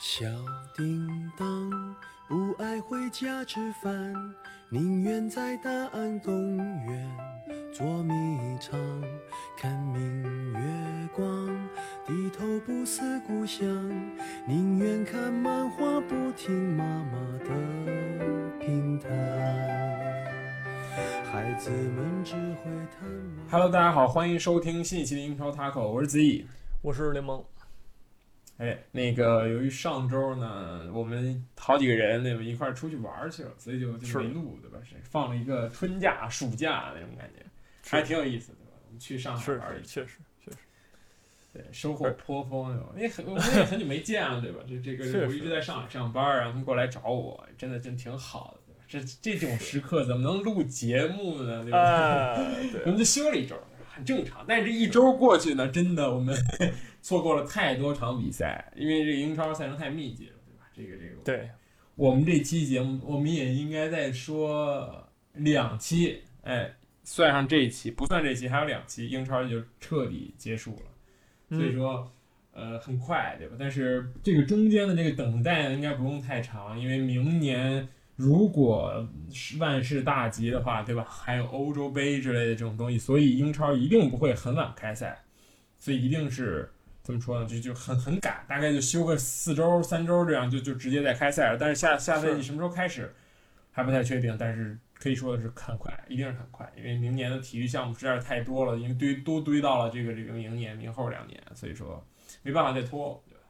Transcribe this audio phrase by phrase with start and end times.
[0.00, 0.24] 小
[0.74, 1.94] 叮当
[2.26, 4.34] 不爱回家吃饭，
[4.70, 7.16] 宁愿在大安公园
[7.70, 8.14] 捉迷
[8.58, 8.80] 藏，
[9.58, 11.28] 看明月光，
[12.06, 13.66] 低头不思故乡，
[14.46, 19.10] 宁愿看漫画不听妈妈的评弹。
[21.30, 23.50] 孩子们只会贪玩。
[23.50, 26.46] Hello，大家好，欢迎收听新一期的英超 Taco，我是子怡。
[26.80, 27.44] 我是联盟，
[28.60, 34.78] 哎，那个由于上周呢，我们好几个人对吧一块儿出去玩去了，所以就就没录对吧？
[34.84, 37.42] 是放了一个春假、暑假那种感觉，
[37.88, 38.72] 还挺有意思的对吧？
[38.86, 40.58] 我们去上海玩确实确实，
[41.54, 42.88] 对，收获颇丰对吧？
[42.96, 44.60] 因为很我们也很久没见了对吧？
[44.68, 49.06] 这这个我一直在上海上班，然后他们过来找我，真的真挺好的对吧？
[49.06, 51.62] 这这种时刻怎么能录节目呢？
[51.62, 51.78] 对吧？
[51.78, 53.56] 哎， 我，们就休了一周，
[54.00, 54.44] 很正常。
[54.48, 56.34] 但是这一周过去呢，真的我们
[57.02, 60.66] 错过了太多场比赛，因为这个英超赛程太密集了，对吧？
[60.74, 61.50] 这个这个，对，
[61.94, 71.56] 我们这期节目我们也应该再说两期，哎，算上这一期，不算这期，还有两期，英超就彻底结束了。
[71.56, 72.12] 所以嗯，说，
[72.52, 73.56] 呃，很快，对吧？
[73.58, 77.88] 但是这个中间的这个等待应该不用太长，因为明年
[78.20, 81.02] 如果是万事大吉的话，对吧？
[81.08, 85.24] 还有欧洲杯之类的这种东西，所以英超一定不会很晚开赛，
[85.78, 86.70] 所以一定是
[87.02, 87.46] 怎么说呢？
[87.46, 91.56] 就就很很赶，大概就休个四周、三周这样，就就直接在开赛了。
[91.58, 93.10] 但是下下赛季什么时候开始
[93.72, 102.06] 还不太确定，但是可以说的是很快，一定是很快，因为明年的体育项目实在是太多了，因为堆都堆到了这个这个明年、明后两年，所以说
[102.42, 103.40] 没办法再拖，对吧？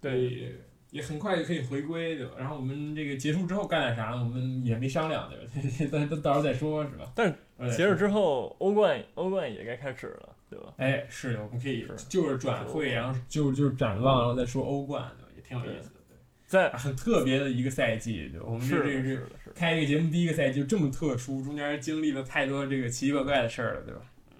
[0.00, 0.60] 对，
[0.90, 2.32] 也也很快就可以回归，对吧？
[2.38, 4.18] 然后我们这个结束之后干点啥呢？
[4.18, 6.06] 我们也没商量，对吧？
[6.08, 7.12] 到到到时候再说，是吧？
[7.14, 10.72] 但是结束之后，欧冠欧冠也该开始了，对吧？
[10.76, 15.30] 哎，是的，我们可以就是转会，然后就就是展望，然后再说欧冠，对吧？
[15.36, 16.16] 也挺有意思的，对。
[16.46, 18.46] 在很特别的一个赛季，对吧？
[18.48, 24.00] 我们这是这是开一个节目第一个赛季就这么特殊，中间经历了太多这个奇奇怪怪的事儿了，对吧？
[24.30, 24.36] 嗯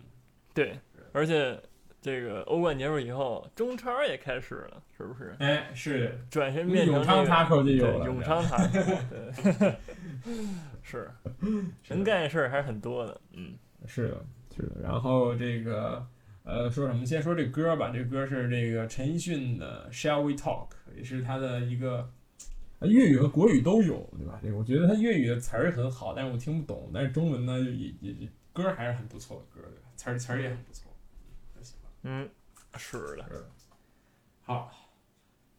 [0.55, 0.79] 对，
[1.13, 1.59] 而且
[2.01, 5.35] 这个欧冠结束以后，中超也开始了，是不是？
[5.39, 9.77] 哎，是转身变成永昌这个 taco 就有对了，永昌塔， 对，
[10.83, 11.11] 是
[11.89, 13.55] 能干的事儿还是很多的，嗯，
[13.87, 14.25] 是的，
[14.55, 14.81] 是的。
[14.83, 16.07] 然后这个
[16.45, 17.05] 呃，说什么？
[17.05, 22.09] 先说这歌吧，这歌是这个陈奕迅的《Shall We Talk》，也是他的一个。
[22.79, 24.39] 呃粤语和国语都有，对吧？
[24.43, 26.91] 这个我觉得他粤语的词儿很好，但是我听不懂。
[26.93, 29.89] 但是中文呢，也也也歌儿还是很不错的歌，对吧？
[29.97, 30.86] 词儿词儿也很不错。
[32.09, 32.29] 嗯，
[32.77, 33.51] 是的，
[34.45, 34.71] 好，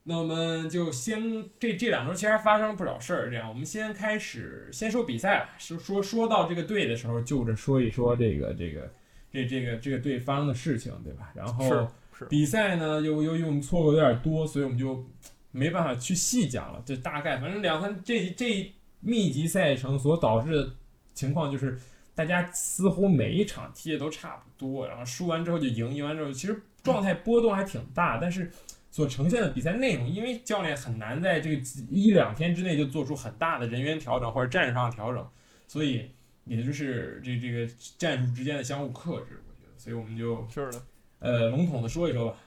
[0.03, 3.29] 那我们就先这这两周其实还发生了不少事儿。
[3.29, 5.49] 这样，我们先开始先说比赛吧。
[5.57, 8.89] 说说说到这个队的时候，就着说一说这个这个
[9.29, 11.33] 这这个这个队发生的事情，对吧？
[11.35, 11.87] 然后是
[12.19, 15.05] 是，比赛呢，又又又错过有点多，所以我们就
[15.51, 16.81] 没办法去细讲了。
[16.85, 20.69] 这大概反正两三这这密集赛程所导致的
[21.13, 21.77] 情况就是，
[22.17, 28.51] 大家似乎每一场踢的都差不多，然后输完之后就赢，赢完之后其实状态波动还挺大，但是
[28.89, 31.61] 所呈现的比赛内容，因为教练很难在这个
[31.91, 35.29] 一两天之内就做出很大的人员调整或者战术上的调整，
[35.67, 36.09] 所以
[36.45, 40.81] 也就是这这个战术之间的相互克制，我觉得，所以我们就是的。
[41.19, 42.37] 呃，笼统的说一说吧。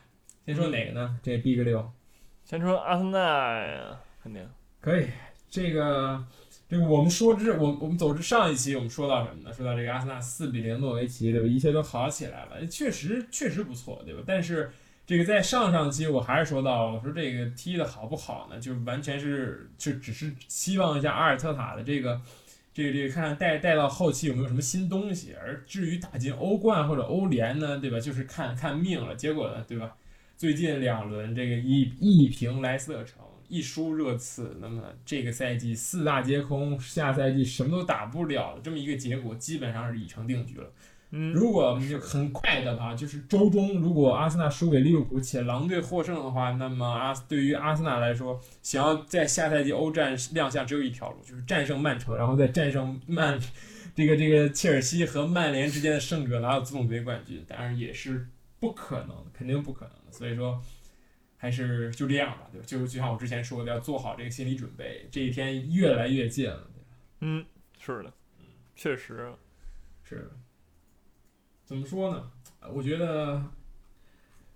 [0.46, 1.18] 先说哪个呢？
[1.22, 1.92] 这 Big 六
[2.44, 4.44] 先说阿森纳，肯定
[4.80, 5.06] 可以。
[5.48, 6.24] 这个
[6.70, 9.52] 这个我们说之我我们走之上一期我们说到什么呢？
[9.52, 11.46] 说到这个阿森纳四比零诺维奇，对吧？
[11.46, 14.22] 一切都好起来了，确实确实不错，对吧？
[14.24, 14.70] 但是
[15.04, 18.60] 这个在上上期我还是说到，我说这个踢的好不好呢？
[18.60, 22.20] 就完全是就只是希望一下阿尔特塔的这个。
[22.72, 27.98] 这个这个看看带带到后期有没有什么新东西，而至于打进欧冠或者欧联呢，对吧？
[27.98, 29.16] 就是看看命了。
[29.16, 29.92] 结果呢，对吧？
[30.36, 33.16] 最近两轮这个一一平莱斯特城，
[33.50, 40.70] 一输热刺，那么这个赛季四大皆空，下赛季什么都打不了的这么一个结果，基本上是已成定局了。
[41.10, 53.36] 嗯，如果我们就很快的吧，就是周中如果阿森纳输给利物浦且狼队获胜的话，那么阿对于阿森纳来说，想要在下赛季欧战亮相只有一条路，就是战胜曼城，然后再战胜曼
[53.96, 58.28] 这个这个切尔西和曼联之间的胜者拿到足总杯冠军，当然也是
[58.60, 60.12] 不可能，肯定不可能的。
[60.12, 60.62] 所以说，
[61.42, 62.66] 还是就这样吧，对吧？
[62.66, 66.68] 就就像我之前说的，要做好这个心理准备，这一天越来越近了。
[66.74, 66.86] 对吧
[67.20, 67.44] 嗯，
[67.78, 68.12] 是的，
[68.76, 69.32] 确实，
[70.02, 70.30] 是，
[71.64, 72.30] 怎么说呢？
[72.60, 73.42] 呃我觉得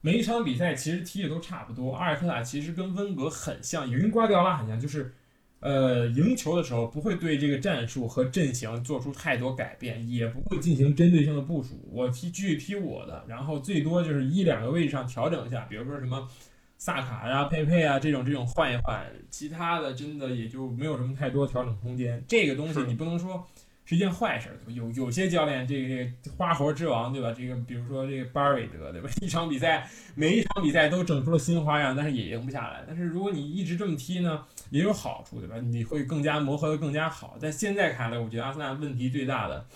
[0.02, 1.94] 每一场比赛其实踢的都差不多。
[1.94, 5.14] 阿尔特塔其实跟温格很像，也跟瓜迪奥拉很像，就是
[5.60, 11.88] 呃赢球的时候不会对这个战术和阵型做出太多改变，也不会进行针对性的部署。
[11.90, 16.28] 我踢继续踢我的，然后最多就是一两个位置上调整一下，比如说什么
[16.76, 22.22] 萨卡呀、佩佩啊这种这种换一换，其他的真的也就没有什么太多调整空间。
[22.28, 23.46] 这个东西你不能说
[23.86, 24.48] 是一件坏事？
[24.68, 27.34] 有有些教练这个这个花活之王，对吧？
[27.36, 29.08] 这个比如说这个巴尔韦德，对吧？
[29.20, 32.82] 一场比赛每一场比赛都整出了新花样，但是也赢不下来。
[32.86, 35.58] 但是如果你一直这么踢呢，也有好处，对吧？
[35.58, 37.36] 你会更加磨合的更加好。
[37.40, 39.66] 但现在看来，我觉得阿森纳问题最大的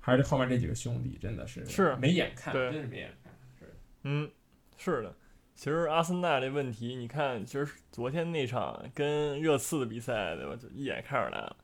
[0.00, 3.32] 还是后面这几个兄弟，真的是是没眼看，真是没眼看。
[3.58, 3.74] 是
[4.04, 4.30] 嗯，
[4.78, 5.14] 是的。
[5.60, 10.56] 其实阿森纳这问题，你看，其实昨天那场跟热刺的比赛，对吧？
[10.56, 11.54] 就一眼看出来了，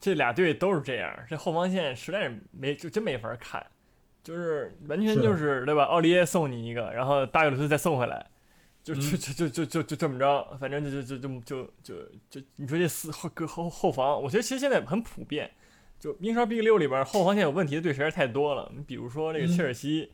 [0.00, 3.64] 这俩队都是这样，这后防线实在是没，就真没法看，
[4.24, 5.84] 就是完全就是对吧？
[5.84, 8.26] 奥利耶送你一个，然后大卫鲁斯再送回来，
[8.82, 15.48] 就嗯就就就就就就这么着，反正就就就就就就就你说这四后后后防，我觉得其实现在很普遍，
[16.00, 20.10] 就英超 Big 六里边后防线有问题的队实在太多了，你比如说这个嗯切尔西。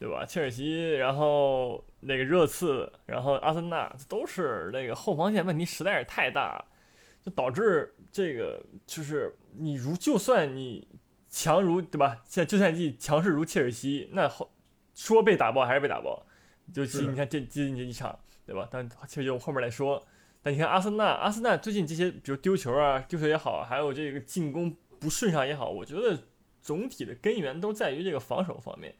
[0.00, 0.24] 对吧？
[0.24, 6.64] 切尔西，然后那个热刺，然后阿森纳，都是那个后防线问题实在是太大了，
[7.22, 10.88] 就导致这个就是你如就算你
[11.28, 12.16] 强如对吧？
[12.24, 14.50] 现在这赛季强势如切尔西，那后
[14.94, 16.24] 说被打爆还是被打爆，
[16.72, 18.66] 就是你看这最近这一场对吧？
[18.70, 20.02] 但其实就后面来说，
[20.42, 26.18] 但你看阿森纳，阿森纳最近这些比如丢球啊，丢球也好，还有这个进攻不顺畅也好，我觉得
[26.62, 28.94] 总体的根源都在于这个防守方面。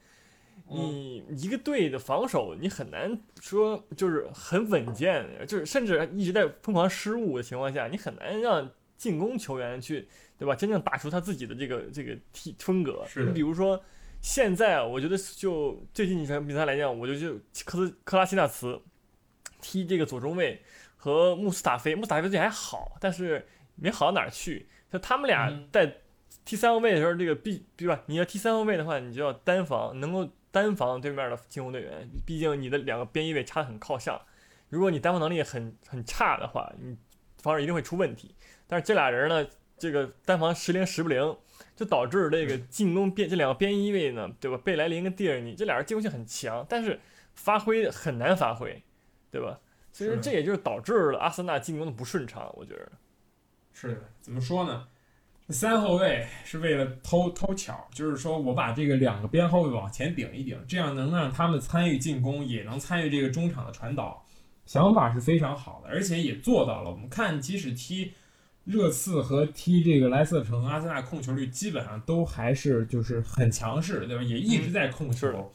[0.70, 10.08] 你一个队的防守，你很难说就是很稳健，就是甚至一直在疯狂失误的情况下，你很难让进攻球员去，
[10.38, 10.54] 对吧？
[10.54, 13.04] 真正打出他自己的这个这个踢风格。
[13.06, 13.82] 是你比如说，
[14.20, 17.34] 现在我觉得就最近几场比赛来讲，我就就
[17.64, 18.80] 科斯克拉西纳茨
[19.60, 20.62] 踢这个左中卫
[20.96, 24.68] 和穆斯塔菲，穆斯塔菲最近还好，但是没好到哪儿去。
[24.92, 25.96] 就他们俩嗯在
[26.44, 28.02] 踢三后卫的时候，这个必对吧？
[28.06, 32.08] 你要踢三后卫的话，你就要单防，能够单防对面的进攻队员。
[32.26, 34.20] 毕竟你的两个边翼位插得很靠上，
[34.68, 36.96] 如果你单防能力很很差的话，你
[37.38, 38.34] 防守一定会出问题。
[38.66, 39.46] 但是这俩人呢，
[39.78, 41.36] 这个单防时灵时不灵，
[41.74, 44.56] 就导致这个进攻边这两个边翼位呢，对吧？
[44.64, 47.00] 贝莱林跟蒂尔尼这俩人进攻性很强，但是
[47.34, 48.82] 发挥很难发挥，
[49.30, 49.58] 对吧？
[49.92, 52.92] 所以说这也就是导致了阿森纳进攻的不顺畅，我觉得。
[53.72, 54.86] 是的，怎么说呢？
[55.50, 64.24] 三后卫是为了偷偷巧，就是说我把这个两个边后卫往前顶一顶，这样能让他们参与进攻，也能参与这个中场的传导，
[64.66, 66.90] 想法是非常好的，而且也做到了。
[66.90, 68.12] 我们看，即使踢
[68.64, 74.22] 热刺和踢这个莱斯特城，阿森纳控球率基本上都还是就是很强势，对吧？
[74.22, 75.50] 也一直在控球。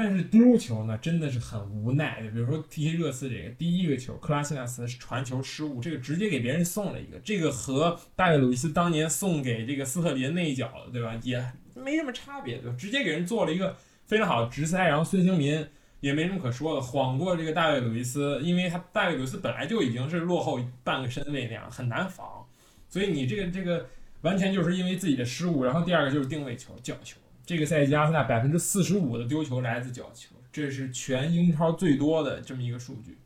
[0.00, 2.22] 但是丢球呢，真的是很无奈。
[2.22, 11.18] 就比如说踢热刺这个第一个球，克拉西纳斯传球失误，这个直接给别人送了一个，这个和大卫·鲁伊斯当年送给这个斯特林那一脚，对吧？
[11.24, 12.70] 也没什么差别，就？
[12.74, 15.66] 直接给人做了一个非常好的直塞，然后孙兴民
[15.98, 22.46] 也没什么可说的，晃过这个大卫·鲁伊斯，因为他大卫·鲁伊斯本来就已经是落后半个身位那样，很难防，
[22.88, 23.84] 所以你这个这个
[24.20, 27.18] 完全就是因为自己的失误，然后第二个就是定位球、角球。
[27.48, 33.16] 这个赛季阿森纳百分之四十五的丢球来自角球，这是全英超最多的这么一个数据。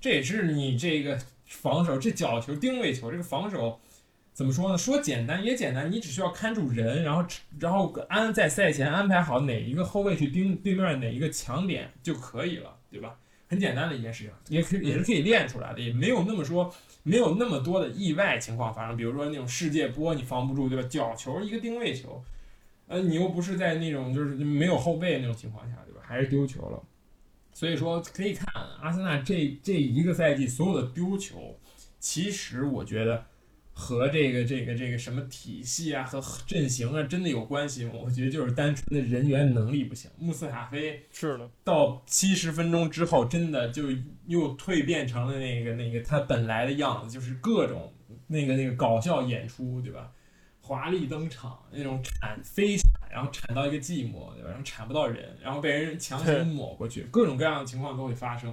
[0.00, 3.80] 这也是你这个防守，这角球、定位球这个防守
[4.32, 4.78] 怎么说呢？
[4.78, 7.26] 说简单也简单，你只需要看住人，然后
[7.58, 13.16] 然后安在赛前安排好哪一个后卫去盯对面哪一个强点就可以了，对吧？
[13.48, 18.96] 很简单的一件事情，也可以也是可以练出来的，也没有那么说没有那么多的意外情况发生。
[18.96, 20.88] 比如说那种世界波你防不住，对吧？
[20.88, 22.22] 角球一个定位球。
[22.86, 26.00] 呃，你又不是在那种就是没有后卫那种情况下，对吧？
[26.02, 26.82] 还是丢球了。
[27.52, 28.46] 所以说可以看
[28.80, 31.56] 阿森纳这这一个赛季所有的丢球，
[32.00, 33.24] 其实我觉得
[33.72, 37.92] 和这个这个这个什么体系啊和阵型啊真的有关系吗？
[38.04, 40.10] 我觉得就是单纯的人员能力不行。
[40.18, 43.84] 穆斯塔菲是的，到七十分钟之后，真的就
[44.26, 47.92] 又蜕变成了那个那个他本来的样子，就是各种
[48.26, 50.10] 那个那个搞笑演出，对吧？
[50.66, 54.48] 华丽登场，那种铲飞铲，然后铲到一个寂寞，对吧？
[54.48, 58.52] 然后铲不到人，然后被人强行抹过去，各种各样的情况都会发生。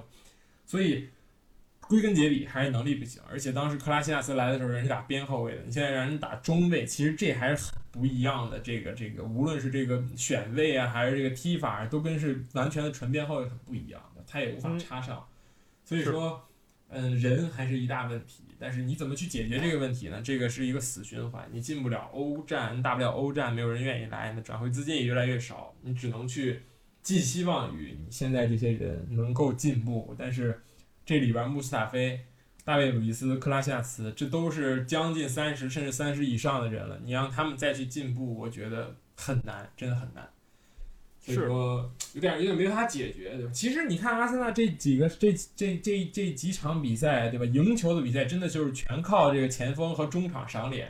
[0.66, 1.08] 所以
[1.80, 3.22] 归根结底还是能力不行。
[3.30, 8.60] 而且当时克拉西亚斯来的时候，人是打边后卫的，你现在让人打中卫，其实这还是很不一样的。
[8.60, 15.26] 这个这个，无论是这个选位啊，还是这个踢法，都跟是完全的纯边后卫很不一样的，他也无法嗯插上。
[15.82, 16.46] 所以说，
[16.90, 18.44] 嗯，人还是一大问题。
[18.62, 20.22] 但是你怎么去解决这个问题呢？
[20.22, 26.62] 这个是一个死循环，你进不了欧战，大不了欧战，没有人愿意来，那转会资金也越来越少，你只能去
[27.02, 30.14] 寄希望于你现在这些人能够进步。
[30.16, 30.62] 但是
[31.04, 32.20] 这里边穆斯塔菲、
[32.64, 40.31] 大卫·鲁伊斯、克拉西亚茨，这都是将近三十甚至三十以上的人了，你让他们再去进步，我觉得很难，真的很难。
[41.24, 43.52] 所以说有点有点没法解决，对吧？
[43.54, 47.46] 其实你看阿森纳这几个这这这这几场比赛，对吧？
[47.46, 50.88] 赢球的比赛真的就是全靠这个前锋和中场赏脸，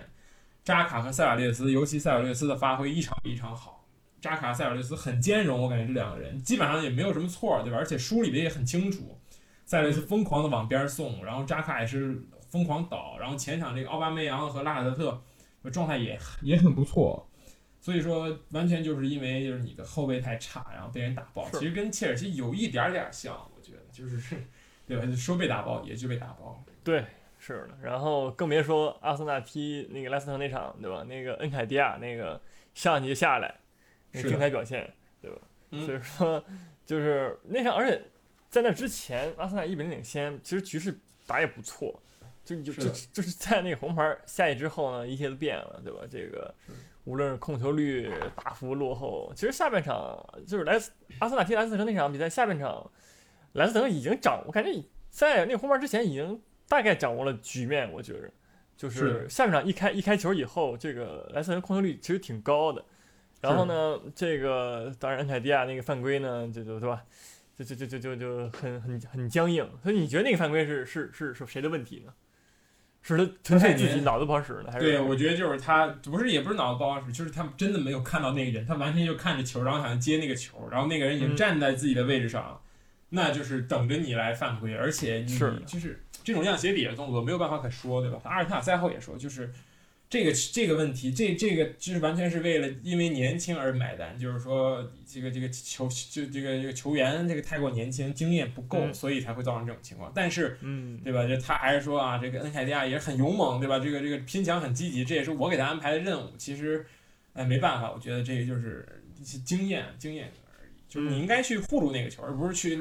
[0.65, 3.85] 扎卡和塞瓦略斯，尤其塞瓦略斯的发挥一场比一场好。
[4.23, 7.77] 扎卡、塞瓦略斯很兼容，我感觉这两个人基本上也没有什么错，对吧？
[7.77, 9.19] 而且梳理的也很清楚。
[9.67, 15.23] 塞瓦略斯疯狂的往边送，然后扎卡也是疯狂倒，然后前场这个奥巴梅扬和拉卡泽特
[15.71, 17.29] 状态也也很不错。
[17.83, 21.51] 所以说，完全就是因为就是你的后卫太差，然后被人打爆。
[21.51, 24.37] 其实跟切尔西有一点点像，我觉得就是
[24.87, 25.17] 对吧？
[25.17, 26.65] 说被打爆也就被打爆。
[26.85, 27.05] 对，
[27.41, 27.71] 是的。
[27.83, 31.03] 然后更别说阿森纳踢那个莱斯特那场，对吧？
[31.09, 32.41] 那个恩凯迪亚那个
[32.73, 33.53] 上去就下来，
[34.13, 34.89] 那精彩表现，
[35.21, 35.39] 对吧？
[35.85, 36.45] 所以说，
[36.87, 38.01] 就是那场，而且
[38.49, 40.97] 在那之前，阿森纳一比零领先，其实局势
[41.27, 42.01] 打也不错。
[42.45, 46.01] 就就就就是在那个红牌下去之后呢，一切都变了，对吧？
[46.09, 46.55] 这个。
[47.05, 52.91] 无论是控球率大幅落后，其实下半场就是莱斯阿森纳踢莱斯特城那场比赛，下半场
[53.55, 54.71] 莱斯特城已经掌，我感觉
[55.11, 57.93] 在那个红牌之前已经大概掌握了局面。
[57.93, 58.31] 我觉着，
[58.77, 62.85] 就是下半场一开一开球以后，这个莱斯特城控球率其实挺高的。
[63.41, 67.03] 然后呢，这个当然恩凯迪亚那个犯规呢，就就对吧？
[67.57, 69.69] 就就就就就就很很很僵硬。
[69.83, 72.15] 所以你觉得那个犯规是是是是谁的问题呢？
[73.03, 74.87] 是他纯粹自己脑子不好使呢，还是？
[74.87, 82.61] 对，我觉得就是他不是，也不是脑子不好使，就是他真的没有看到那个人，他完全就看着球，然后想接那个球，然后那个人已经站在自己的位置上，
[83.11, 88.19] 那就是等着你来犯规，而且你就是这种样鞋底的动作没有办法可说，对吧？
[88.25, 89.51] 阿尔塔赛后也说，就是。
[90.13, 100.13] 这个这个问题，这这个就是完全是为了因为年轻而买单，就是说这个这个球就这个这个球员这个太过年轻，经验不够，所以才会造成这种情况。
[100.15, 101.27] 但是，嗯，对吧？
[101.27, 103.79] 就他还是说啊，这个恩凯迪亚也很勇猛，对吧？
[103.79, 106.29] 这个这个拼抢很积极，这也是我给他安排的任务。
[106.37, 106.85] 其实，
[107.33, 108.87] 哎，没办法，我觉得这个就是
[109.19, 110.73] 一些经验经验而已。
[110.91, 112.75] 就是你应该去护住那个球，而不是去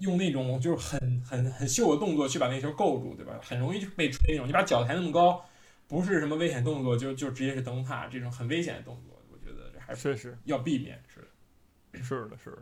[0.00, 3.38] 用那种就是很很很秀的动作去把那球够住，对吧？
[3.42, 5.44] 很容易就被吹那种，你把脚抬那么高。
[5.88, 12.58] 不是什么危险动作，就就直接是灯塔这种很危险的动作，我觉得这还是是要避免，是的，是的，是的。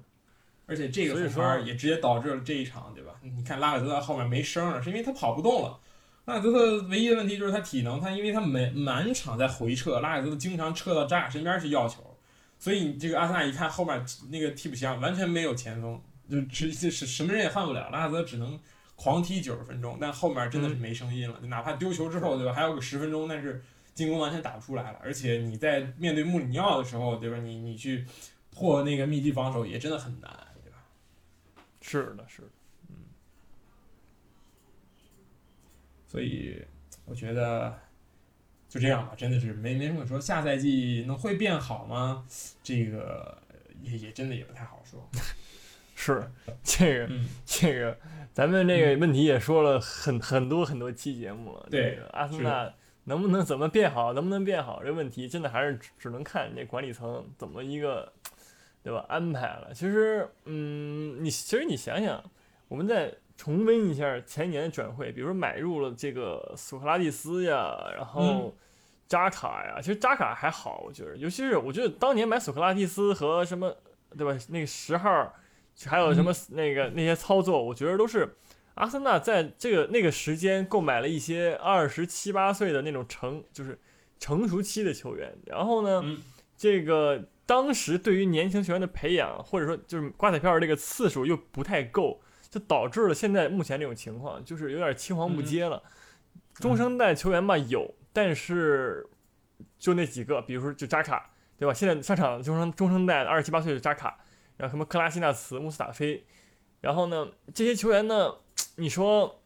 [0.64, 3.14] 而且这个红牌也直接导致了这一场，对吧？
[3.22, 5.78] 你看拉尔泽特后面没声了，是因为他跑不动了。
[6.26, 12.16] 拉尔泽特唯一的问题就是他体能，他因为他满满场在回撤，拉尔泽特经常撤到扎卡身边去要球，
[12.60, 18.56] 所以你这个阿森纳一看后面那个替补席上完全没有前锋，就直接是什么人也换不了，拉尔泽只能。
[18.96, 21.38] 狂踢九十分钟，但后面真的是没声音了。
[21.42, 22.52] 哪怕丢球之后，对吧？
[22.52, 23.62] 还有个十分钟，但是
[23.94, 24.98] 进攻完全打不出来了。
[25.02, 27.36] 而且你在面对穆里尼奥的时候，对吧？
[27.36, 28.06] 你你去
[28.50, 30.30] 破那个密集防守也真的很难，
[30.64, 30.78] 对吧？
[31.82, 32.48] 是的，是的，
[32.88, 32.96] 嗯。
[36.06, 36.64] 所以
[37.04, 37.78] 我觉得
[38.68, 40.18] 就这样吧，真的是没没什么可说。
[40.18, 42.26] 下赛季能会变好吗？
[42.62, 43.42] 这个
[43.82, 45.06] 也也真的也不太好说。
[45.94, 46.30] 是
[46.62, 47.98] 这个，这个。
[48.36, 51.66] 咱们这个问题也说了很很多很多期节目了。
[51.70, 52.70] 对，阿森纳
[53.04, 58.12] 能不能怎么变好，能不能变好，这问题真的还是只能看这管理层怎么一个，
[58.82, 59.06] 对吧？
[59.08, 59.70] 安排了。
[59.72, 62.22] 其实，嗯，你其实你想想，
[62.68, 68.54] 我们再重温一下前年的转会，比如说买入了这个索克拉蒂斯呀，然后
[69.08, 69.80] 扎卡呀。
[69.80, 73.74] 其实扎卡还好，我觉得，尤其是我觉得当年买索克拉蒂斯和什么，
[74.14, 74.38] 对吧？
[74.50, 75.32] 那个十号。
[75.84, 78.36] 还有什么那个那些操作，我觉得都是
[78.76, 83.78] 阿森纳在这个那个时间购买了一些二十七八岁的那种成就是
[84.18, 86.02] 成熟期的球员，然后呢，
[86.56, 95.82] 这个当时对于年轻球员的培养或者说就是刮彩票这个次数又不太够，就导致了现在目前这种情况，就是有点青黄不接了。
[96.54, 99.06] 中生代球员吧有，但是
[99.78, 101.74] 就那几个，比如说就扎卡，对吧？
[101.74, 104.18] 现在上场中生中生代二十七八岁的扎卡。
[104.56, 106.24] 然后什么克拉西纳茨、穆斯塔菲，
[106.80, 108.34] 然后呢，这些球员呢，
[108.76, 109.42] 你说，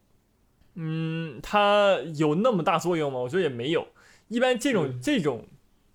[0.74, 3.18] 嗯，他有那么大作用吗？
[3.18, 3.88] 我觉得也没有。
[4.28, 5.48] 一般这种这种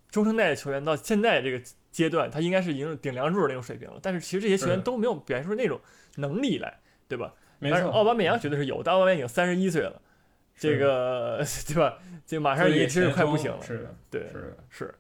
[0.10, 3.98] 中生代的球员到现在这个阶段，他应该是已经顶梁柱的那种水平了。
[4.02, 5.80] 但是其实这些球员都没有表现出那种
[6.16, 7.34] 能力来，对吧？
[7.60, 7.90] 没错。
[7.90, 10.02] 奥巴梅扬绝对是有，但奥巴梅扬已经三十一岁了，
[10.58, 11.98] 这个 对吧？
[12.26, 13.62] 这马上也是快不行了。
[13.62, 14.96] 是的，对，是的，是。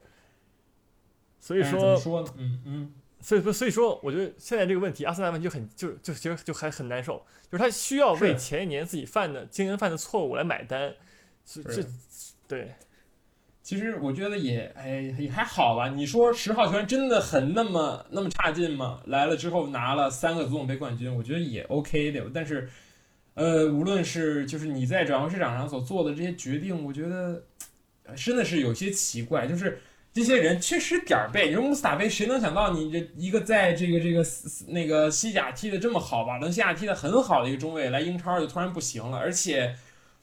[1.41, 2.33] 所以说，说呢？
[2.37, 2.93] 嗯嗯。
[3.25, 10.93] 所以说，所以说，我觉得现在这个问题，阿森纳问题就很就就其实就还很难受，就是他需要为前一年自己犯的经营犯的错误来买单。
[11.43, 11.83] 这
[12.47, 12.75] 对，
[13.63, 15.89] 其实我觉得也哎也还好吧。
[15.89, 19.01] 你说十号球员真的很那么那么差劲吗？
[19.07, 22.29] 来了之后拿了三个足总杯冠军，我觉得也 OK 的。
[22.31, 22.69] 但是，
[23.33, 27.41] 呃，无论是就是你在转会市场上所做的这些决定，我觉得
[28.15, 29.81] 真的是有些奇怪，就是。
[30.15, 31.49] 这些人确实点儿背。
[31.49, 34.25] 你说穆斯塔菲，谁能想到你这一个在这个这个
[34.69, 39.75] 那个西甲踢的这么好，吧伦西亚踢的很好的一个中卫，来英超就突然不行了，而且。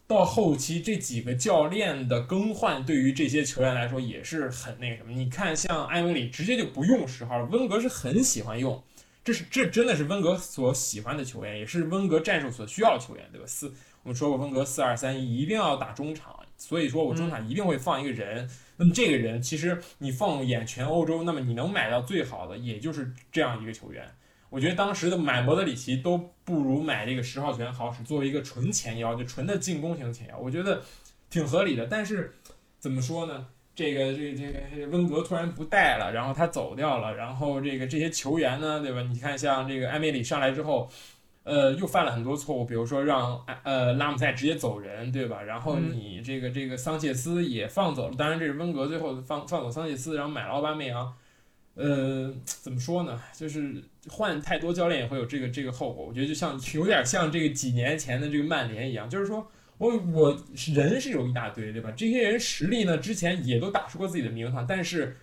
[0.05, 5.11] 到后期这几个教练的更换，对于这些球员来说也是很那个什么。
[5.11, 8.83] 你看，像埃梅里直接就不用十号了，温格是很喜欢用，
[9.25, 13.47] 这是这真的是温格所喜欢的球员，也是温格战术所需要的球员，对吧？
[13.47, 13.73] 四
[14.03, 18.51] 我们说过，温格四二三一一定要打中场，所以说我中场一定会放一个人。
[18.83, 24.05] 那么这个人其实你放眼全欧洲，那么你能买到最好的也就是这样一个球员。
[24.51, 30.83] 我觉得当时的买莫德里奇都不如买这个十号球员好使，作为一个纯前腰，就纯的进攻型前腰，我觉得
[31.31, 31.87] 挺合理的。
[31.87, 32.35] 但是
[32.81, 33.47] 怎么说呢？
[33.77, 34.37] 这个这个
[34.75, 39.01] 这个温格突然不带了，然后他走掉了，然后这个这些球员呢，对吧？
[39.03, 40.91] 你看像这个埃梅里上来之后，
[41.45, 45.43] 呃，又犯了很多错误，比如说让呃拉姆塞直接走人，对吧？
[45.43, 51.13] 然后你这个这个桑切斯也放走了，当然这是温格最后放放走桑切斯，然后买了奥巴梅扬。
[51.75, 53.19] 呃，怎么说呢？
[53.35, 56.05] 就是换太多教练也会有这个这个后果。
[56.05, 60.39] 我觉得就像有点像这个几年前的这个曼联一样，就是说我我
[60.75, 61.91] 人是有一大堆，对吧？
[61.97, 65.17] 这些人实力呢，之前也都打出过自己的名堂，但是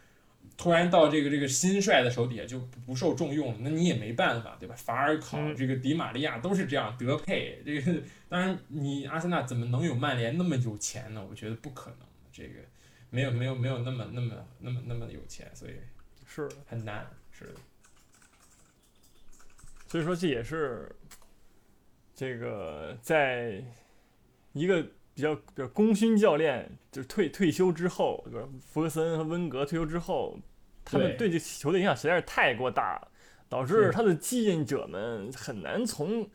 [0.59, 4.75] 突然到这个这个新帅的手底下就不受重用了，那你也没办法，对吧？
[4.75, 7.93] 法尔考、这个迪玛利亚都是这样，德佩这个，
[8.27, 11.25] 当然你阿森纳怎么能有曼联那么有钱呢？
[11.29, 11.99] 我觉得不可能，
[12.29, 12.59] 这个
[13.09, 15.71] 没有没有没有那么那么那么那么有钱，所以。
[16.31, 17.53] 是很难，是的。
[19.87, 20.95] 所以说这也是
[22.13, 23.63] 这个在
[24.53, 24.83] 一个
[25.15, 28.47] 比较比较功勋教练就是退退休之后，对吧？
[28.61, 30.37] 弗格森和温格退休之后，
[30.89, 33.07] 他们对这球的影响实在是太过大了，
[33.47, 36.29] 导致他的继任者们很难从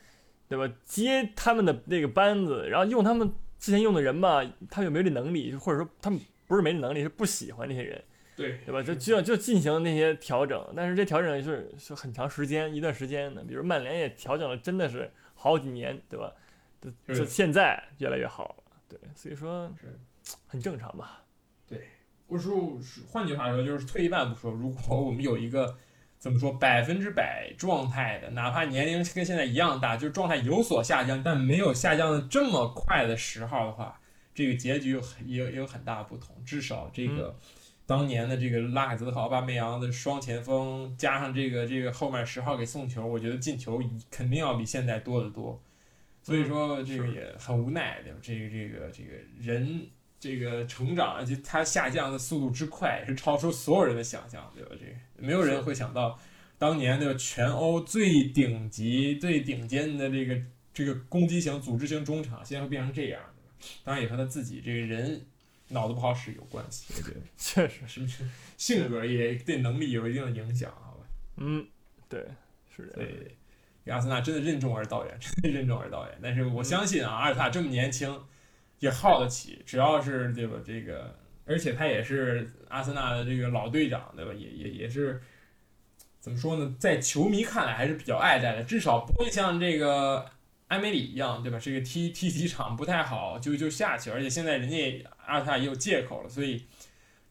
[0.49, 8.02] 对吧接他们的那个班子，然后用他们之前用的人吧，他们又没这能力，或者说他们不是没这能力，是不喜欢这些人。
[8.37, 8.82] 对对吧？
[8.82, 13.44] 就就就进行那些调整，但是这调整是是很长时间一段时间的。
[13.44, 16.33] 比如曼联也调整了，真的是好几年，对吧？
[17.09, 19.98] 就现在越来越好了，对，所以说是
[20.46, 21.23] 很正常吧。
[22.38, 25.77] 对，我说换句话说，就是退一万步说，如果我们有一个
[26.18, 34.01] 怎么说百分之百状态的，哪怕年龄跟现在一样大，就是状态有所下降，但没有下降的这么快的十号的话，
[34.35, 36.35] 这个结局有也也有很大的不同。
[36.44, 37.37] 至少这个。
[37.87, 43.79] 当年的这个拉海泽和奥巴梅扬的双前锋，加上这个这个后面十号给送球，我觉得进球
[44.11, 45.62] 肯定要比现在多得多。
[46.23, 48.18] 所以说这个也很无奈，对吧？
[48.23, 49.87] 这个这个这个人
[50.24, 54.70] 这个成长，就他下降的速度之快，是超出所有人的想象，对吧？
[54.72, 56.18] 这个没有人会想到，
[56.56, 60.40] 当年的全欧最顶级、最顶尖的这个
[60.72, 63.20] 这个攻击型、组织型中场，现在会变成这样。
[63.84, 65.26] 当然也和他自己这个人。
[65.68, 68.22] 脑子不好使有关系，我觉得 确实是不是
[68.58, 71.06] 性格也对能力有一定的影响，好吧？
[71.38, 71.66] 嗯，
[72.06, 72.22] 对，
[72.76, 72.92] 是的。
[72.96, 73.34] 对，
[73.87, 76.18] 阿森纳真的任重而道远，真的任重而道远。
[76.22, 78.14] 但是我相信啊，阿尔塔这么年轻，
[78.85, 79.62] 也耗得起。
[79.66, 80.57] 只要是对吧？
[80.64, 84.33] 这个，而且他也是阿森纳的这个老队长，对吧？
[84.33, 85.20] 也也也是
[86.20, 86.75] 怎么说呢？
[86.79, 90.27] 在球迷看来还是比较爱戴的，至少不会像这个。
[90.68, 91.59] 埃梅里一样，对吧？
[91.59, 94.11] 这个踢踢几场不太好，就就下去。
[94.11, 96.64] 而且现在人家阿森纳也有借口了，所以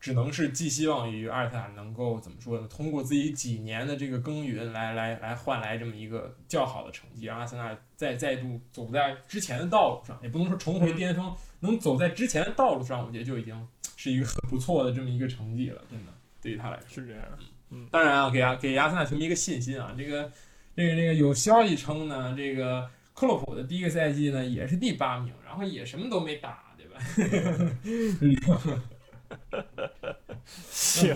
[0.03, 2.67] 只能是寄希望于阿尔塔能够怎么说呢？
[2.67, 10.19] 通过自己几年的这个耕耘，来来来换来这么一个较好的成绩，让阿森纳再再度走在之前的道路上。
[10.21, 15.81] 也不能说重回巅峰，能走在之前的道路上，我觉得就已经是一个很不错的这么一个成绩了。
[15.89, 16.11] 真的，
[16.41, 17.23] 对于他来说是这样。
[17.69, 20.29] 嗯，当然啊，给阿给阿森纳球迷一个信心啊，这个
[20.75, 22.89] 这个这个有消息称呢，这个。
[23.15, 26.97] 克洛普的第一个赛季呢，也是第八名，然后也什么都没打，对吧？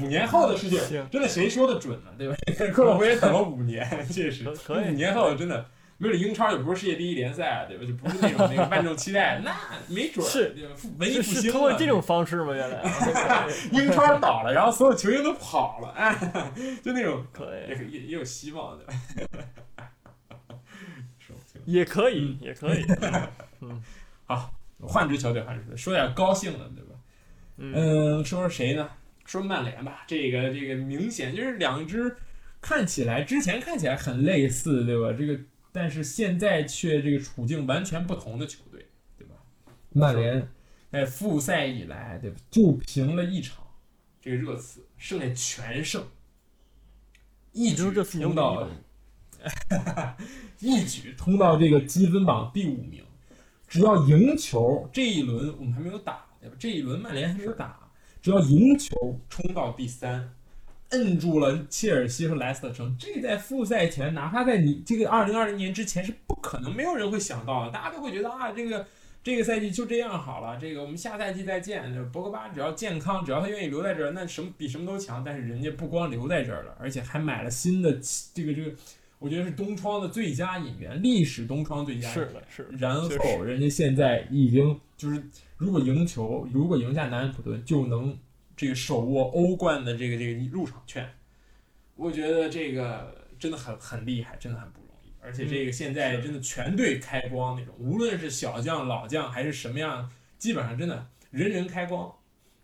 [0.02, 2.12] 五年后的事情，真的谁说的准呢？
[2.18, 2.36] 对吧？
[2.74, 5.66] 克洛普也等了五年，确实，五年后真的，
[6.00, 7.86] 为了英超也不是世界第一联赛，对吧？
[7.86, 9.56] 就不是那种那个万众期待，那
[9.88, 10.56] 没准是
[10.98, 12.54] 文艺复兴通过这种方式吗？
[12.54, 12.82] 原来
[13.72, 16.52] 英超倒了，然后所有球员都跑了，哎，
[16.84, 18.86] 就那种可以，也也也有希望的。
[21.66, 22.86] 也可以，也可以。
[23.60, 23.84] 嗯，
[24.26, 26.87] 好，换支球队，换支球队，说点高兴的，对吧？
[27.58, 28.90] 嗯，说说谁呢？
[29.26, 30.06] 说曼联吧。
[30.08, 32.16] 这个，这个明显就是两支
[32.62, 35.12] 看起来之前看起来很类似，对吧？
[35.18, 35.40] 这个，
[35.72, 38.86] 但是现在却这个处境完全不同的球队，
[39.18, 39.36] 对吧？
[39.90, 40.48] 曼联
[40.92, 42.38] 在复赛以来，对吧？
[42.50, 43.66] 就平了一场，
[44.22, 46.06] 这个热刺剩下全胜，
[47.52, 48.68] 一直冲到。
[50.60, 53.04] 一举冲到这个积分榜第五名，
[53.68, 56.56] 只要赢球，这一轮我们还没有打，对吧？
[56.60, 57.80] 这一轮曼联还没有打，
[58.22, 60.34] 只要赢球冲到第三，
[60.90, 62.96] 摁住了切尔西和莱斯特城。
[63.00, 67.72] 这在复赛前，哪怕在你这个二零二零年之前，是不可能没有人会想到的。
[67.72, 68.86] 大家都会觉得啊，这个
[69.24, 71.94] 这个赛季就这样好了，这个我们下赛季再见。
[71.94, 75.24] 就博格巴只要健康，只要他愿意留在这儿，那什么比什么都强。
[75.24, 78.00] 但是人家不光留在这儿了，而且还买了新的
[78.34, 78.72] 这个这个。
[79.20, 82.08] 我觉得是东窗的最佳引援，历史东窗最佳。
[82.08, 82.78] 是的，是的。
[82.78, 85.24] 然后人家现在已经就是，
[85.58, 88.18] 如果赢球，如果赢下南安普顿，就能
[88.56, 91.10] 这个手握欧冠的这个这个入场券。
[91.96, 95.12] 我觉得这个真的很很厉害，真的很不容易。
[95.20, 102.14] 而且这个现在真的全队开光那种，无论是小将、老将还是什么样，基本上真的人人开光，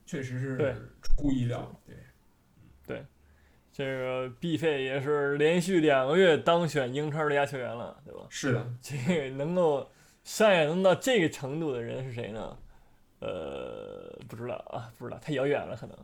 [0.05, 0.57] 确实是
[1.01, 1.71] 出乎意料。
[1.85, 1.95] 对。
[2.85, 3.05] 对
[3.71, 8.19] 这个毕费也是连续两个月当选英超最佳球员了，对吧？
[8.29, 9.89] 是的，这个能够
[10.23, 12.55] 上演能到这个程度的人是谁呢？
[13.23, 15.97] 呃，不知道啊，不知道，太遥远了，可能。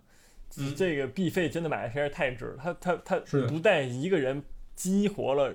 [0.75, 4.41] 这个毕费真的买的实在是太值了，他他他不但一个人
[4.75, 5.53] 激活了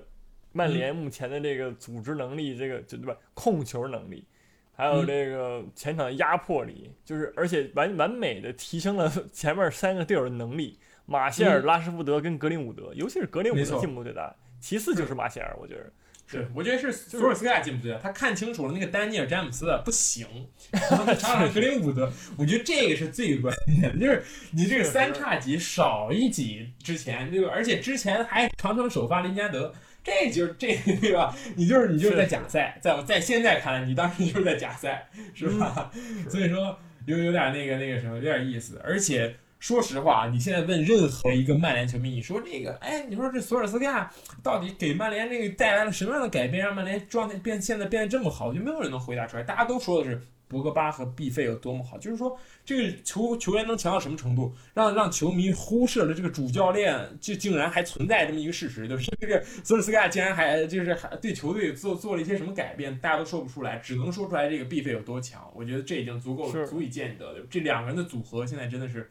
[0.53, 3.16] 曼联目前的这个组织能力，这个就对吧？
[3.35, 4.24] 控球能力，
[4.72, 10.79] 还有这个前场的压迫力，就是而且完完美的提升了 前面三个队友的能力。
[11.07, 15.92] 马歇尔、拉什福德跟格林伍德，尤其是格林伍德进步最大，其次就是马歇尔，我觉得。
[16.26, 20.26] 是，我觉得是索尔斯克亚进步最大，他看清楚了那个丹尼尔詹姆斯不行，
[20.72, 27.50] 然后插上格林伍德，我觉得这个是最关键的，就是你这个三叉戟少一戟之前，对吧？
[27.54, 31.37] 而且之前还常常首发林加德，这就是这对吧？
[31.56, 35.92] 你就是你就是在假赛，在在现在看来，你当时就是在假赛，是吧？
[36.28, 39.37] 所以说有有点那个那个什么，有点意思，而且。
[39.64, 48.53] 说实话，你现在问任何一个曼联球迷，你说这个，哎，你说这索尔斯克亚到底给曼联这个带来了什么样的改变，让曼联状态变现在变得这么好？
[48.53, 49.42] 就没有人能回答出来。
[49.42, 65.50] 大家都说的是博格巴和毕费有多么好，就是说这个球球员能强到什么程度，让让球迷忽视了这个主教练就竟然还存在这么一个事实，就是这个索尔斯克亚竟然还就是还对球队做做了一些什么改变，大家都说不出来，只能说出来这个毕费有多强。
[65.55, 69.11] 我觉得这已经足够足以见得的，这两个人的组合现在真的是。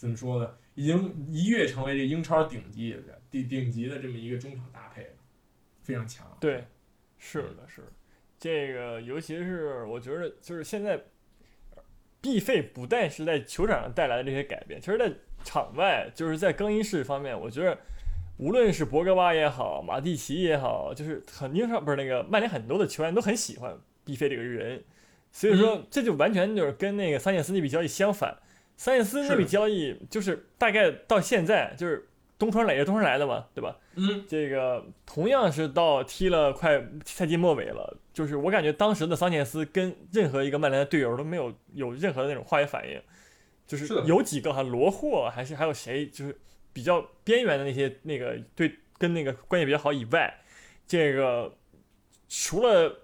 [0.00, 0.50] 怎么说呢？
[0.76, 5.10] 已经一跃成为这英超顶级的顶顶级的这么一个中场搭配了，
[5.82, 6.26] 非常强。
[6.40, 6.64] 对，
[7.18, 7.82] 是的，是
[8.38, 10.98] 这个，尤其是我觉得，就是现在
[12.18, 15.12] 毕费不但是在球场上带来的这些改变，其实在
[15.44, 17.78] 场外，就是在更衣室方面，我觉得
[18.38, 24.82] 无论是博格巴也好，马蒂奇也好，就是很英超不是那个曼联很多的球员都很喜欢毕费这个人，
[25.30, 28.38] 所以说这就完全就是跟那个桑切斯那笔交易相反。
[28.80, 33.76] 桑切斯那笔交易就是大概到现在就是东窗来也东窗来的嘛，对吧？
[33.94, 42.98] 嗯，这个同样是到踢了快赛季末尾了，就是我感觉当时的桑切斯跟任何一个曼联的队友都没有有任何的那种化学反应，
[43.66, 46.34] 就是有几个哈罗霍还是还有谁，就是
[46.72, 50.40] 比较边缘的那些那个对跟那个关系比较好以外，
[50.86, 51.54] 这个
[52.30, 53.00] 除了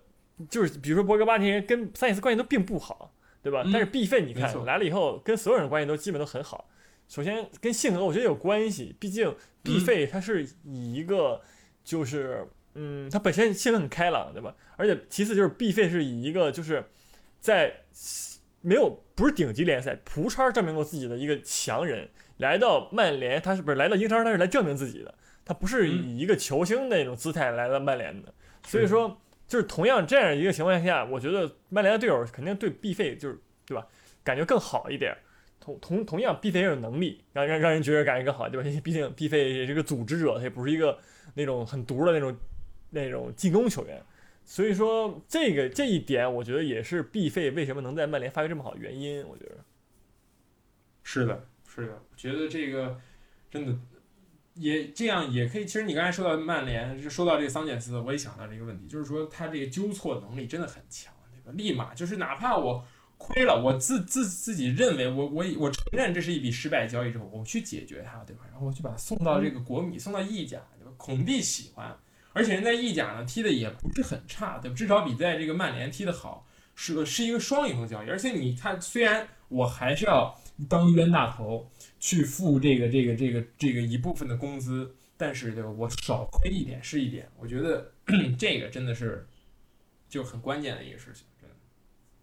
[0.48, 3.12] 就是比如说博格巴这些人跟桑切斯关系都并不好。
[3.46, 3.62] 对吧？
[3.72, 6.68] 但是毕费你看来了以后，跟所有人关系都基本都很好。
[7.06, 9.32] 首先跟性格我觉得有关系，毕竟
[9.62, 11.40] 毕费他是以一个
[11.84, 14.52] 就是嗯，他本身性格很开朗，对吧？
[14.76, 16.84] 而且其次就是毕费是以一个就是
[17.38, 17.72] 在
[18.60, 25.14] 没有不是顶级联赛，葡超证明过自己的一个强人来到曼联，他是不是来到英超他是来证明自己的？
[25.44, 28.34] 他不是以一个球星那种姿态来到曼联的，
[28.66, 29.16] 所以说。
[29.46, 33.86] 就是同样这样一个情况下，我觉得曼联的队友肯定对毕费就是对吧，
[34.24, 35.16] 感觉更好一点。
[35.60, 38.80] 同同同样，毕费也有能力让让让人觉得感觉更好，对吧？
[38.82, 40.98] 毕竟毕费也是个组织者，他也不是一个
[41.34, 42.36] 那种很毒的那种
[42.90, 44.00] 那种进攻球员。
[44.44, 49.26] 所以说，这个这一点，我觉得也是毕费为什么能在曼联发挥这么好的原因。
[49.26, 49.56] 我觉得
[51.02, 52.96] 是的，是的，我觉得这个
[53.50, 53.76] 真的。
[54.56, 55.64] 也这样也可以。
[55.64, 61.52] 其实你刚才说到曼联，就说到这个桑切斯，我也想到这个问题，就是说他这个纠错能力真的很强，对吧？
[61.56, 62.84] 立马就是哪怕我
[63.18, 68.44] 亏了，我自自自己认为我我我承认这是一笔失败交易之后，我去解决它，对吧？
[68.50, 70.92] 然后我去把它送到这个国米，送到意甲，对吧？
[70.96, 71.96] 孔蒂喜欢，
[72.32, 74.76] 而且人在意甲呢踢的也不是很差，对吧？
[74.76, 78.08] 至少比在这个曼联踢的好，是是一个双赢的交易。
[78.08, 80.34] 而且你看，虽然我还是要
[80.68, 81.70] 当冤大头。
[82.06, 85.68] 去付这个这个这个这个一部分的工资，但是对吧？
[85.68, 87.90] 我少亏一点是一点，我觉得
[88.38, 89.26] 这个真的是
[90.08, 91.56] 就很关键的一个事情，真的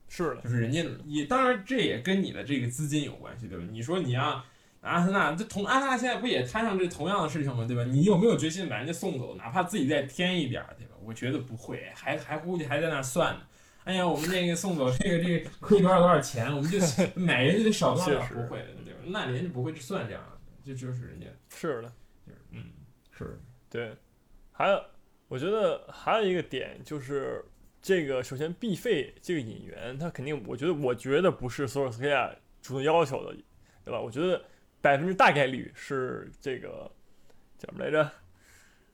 [0.07, 3.65] 是的，就是人家你当然这也跟你的这个资金有关系，对吧？
[3.69, 4.45] 你说你啊
[4.79, 7.65] 阿森纳这同阿森纳现在不也摊上这同样的事情吗？
[7.67, 7.83] 对吧？
[7.83, 9.35] 你有没有决心把人家送走？
[9.35, 10.95] 哪怕自己再添一点，对吧？
[11.03, 13.41] 我觉得不会，还还估计还在那算呢。
[13.83, 16.79] 哎呀，我们这个送走这个这个亏多少多少钱，我们就
[17.19, 18.82] 买人家得少多少，不会的？
[19.05, 21.93] 曼联就不会算这样的，就就是人家是的，
[22.25, 22.65] 就是嗯
[23.11, 23.39] 是
[23.69, 23.95] 对。
[24.51, 24.83] 还有，
[25.27, 27.43] 我觉得还有一个点就是，
[27.81, 33.35] 这个首先 B 费这个引援，他肯定，我觉得，我觉得不是索尔斯克亚主动要求的，
[33.83, 33.99] 对吧？
[33.99, 34.45] 我觉得
[34.79, 36.89] 百分之大概率是这个
[37.57, 38.11] 叫什么来着？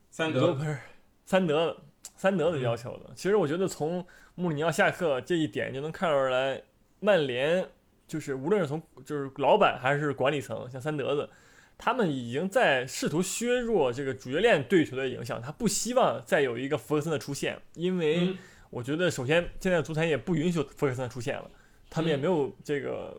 [0.09, 0.79] 三德不是
[1.25, 1.77] 三德的
[2.15, 3.11] 三德的要求的。
[3.15, 4.03] 其实我觉得从
[4.35, 6.63] 穆里尼奥下课这一点就能看出来，
[7.01, 7.69] 曼联
[8.09, 11.29] 就是无论是从就是老板还是管理层，像三德子，
[11.77, 15.41] 他们已经在试图削弱这个主教练对球队的影响。
[15.41, 18.37] 他不希望再有一个弗格森的出现，因为嗯
[18.71, 21.49] 我觉得首先现在足坛也不允许弗格森的出现了，
[21.89, 23.15] 他们也嗯没有这个。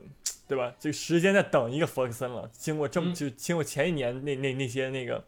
[0.50, 0.74] 对吧？
[0.81, 2.50] 这个时间在等一个弗格森了。
[2.53, 5.24] 经过这么嗯就经过前一年那那那些那个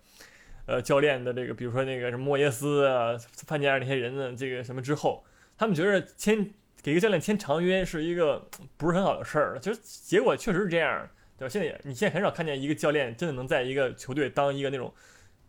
[0.66, 5.25] 呃教练的这个，比如说那个什么莫耶斯啊、范加尔那些人的这个什么之后，
[5.57, 6.51] 他们觉得签
[6.83, 9.59] 给一个教练签长约是一个不是很好的事儿。
[9.61, 11.49] 就是结果确实是这样，对吧？
[11.49, 14.92] 现在也你现在很少看见一个教练真的能在一个球队当一个那种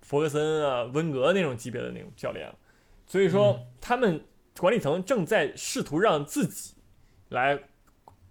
[0.02, 2.56] 弗格森啊、温格那种级别的那种教练了。
[3.08, 4.24] 所以说，嗯他们
[4.58, 6.74] 管理层正在试图让自己
[7.30, 7.60] 来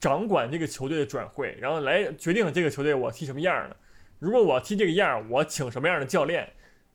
[0.00, 3.76] 掌管这个球队的转会，然后来决定这个球队我踢什么样的。
[4.18, 6.48] 如果我踢这个样儿，我请什么样的教练？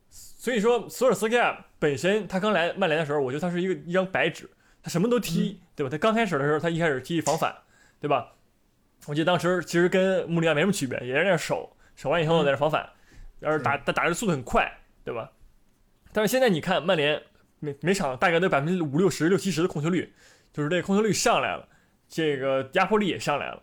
[0.10, 4.50] 所以说，索尔斯克亚本身他刚来曼联的时候，我觉得他是一个一张白纸，
[4.88, 5.90] 他什么都踢，对吧？
[5.90, 7.54] 他刚开始的时候，他一开始踢防反，
[8.00, 8.32] 对吧？
[9.06, 12.90] 我记得当时其实跟穆里尼奥没什么区别，也是在那守，守完以后在那防反，
[13.42, 15.30] 然后打打打的速度很快，对吧？
[16.14, 17.22] 但是现在你看曼联
[17.60, 20.14] 每每场大概都百分之五六十、六七十的控球率，
[20.54, 21.68] 就是这个控球率上来了，
[22.08, 23.62] 这个压迫力也上来了。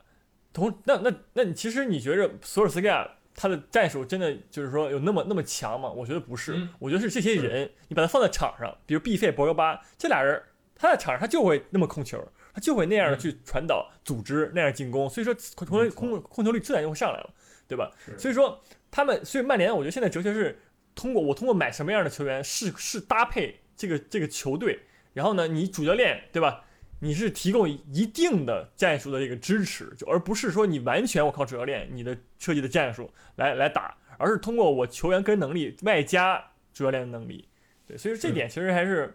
[0.53, 5.89] 同那那那你其实你觉着索尔斯盖亚他的战术真的就是说有那么那么强吗？
[5.89, 10.41] 我觉得不是，嗯我觉得是这些人，你把他放在场上，比如毕费、博格巴这俩人，
[10.75, 17.31] 他在场上他就会那么控球，他就会那样的嗯去传导、组织那样进攻，所以说控控控球率自然就会上来了，
[17.67, 17.91] 对吧？
[18.19, 20.59] 所以说他们，所以曼联，我觉得现在哲学是
[20.95, 24.79] 通过我通过买什么样的球员，是是搭配这个这个球队，
[25.13, 26.65] 然后呢，你主教练对吧？
[27.01, 37.47] 你是提供一定的战术的这个支持，就而不是说你完全我靠主教练你的设计的战术来来打，而是通过我球员个人能力外加主教练的能力。
[37.87, 39.15] 对，所以说这点其实还是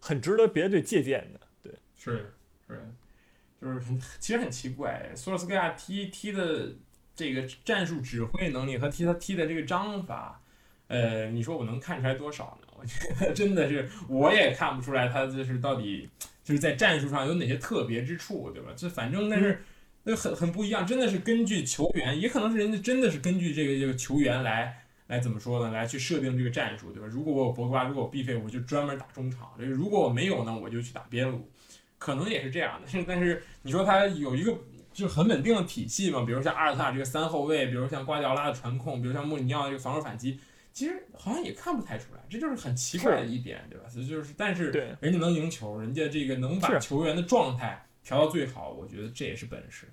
[0.00, 1.40] 很值得别队借鉴的。
[1.62, 2.32] 对，是
[2.66, 2.82] 是，
[3.60, 6.72] 就是很其实很奇怪，索尔斯克亚踢踢的
[7.14, 10.42] 这个战术指挥能力和踢他踢的这个章法，
[10.88, 12.68] 呃，你说我能看出来多少呢？
[12.76, 16.08] 我觉得真的是我也看不出来他这是到底
[16.42, 18.70] 就是在战术上有哪些特别之处，对吧？
[18.76, 19.62] 这反正那是。
[20.02, 25.72] 那很很不一样，真的是根据球员，也可能是人家真的是根据这个这个球员来来怎么说呢？
[25.72, 27.08] 来去设定这个战术，对吧？
[27.10, 31.50] 如果我有博格巴，如果我必费，我就专门打中场；这个如果我没有呢，我就去打边路。
[31.98, 34.56] 可能也是这样的，但是你说他有一个
[34.92, 40.38] 就是很稳定的体系嘛，比如像阿尔特塔这个三后卫，比如像瓜迪奥拉的传控，比如像穆里尼奥这个防守反击，
[40.72, 43.88] 其实好像也看不太出来，这就是很奇怪的一点，对吧？
[43.88, 44.70] 所以就是，但是
[45.00, 49.86] 人家能赢球，人家这个能把球员的状态调到最好，我觉得这也是本事。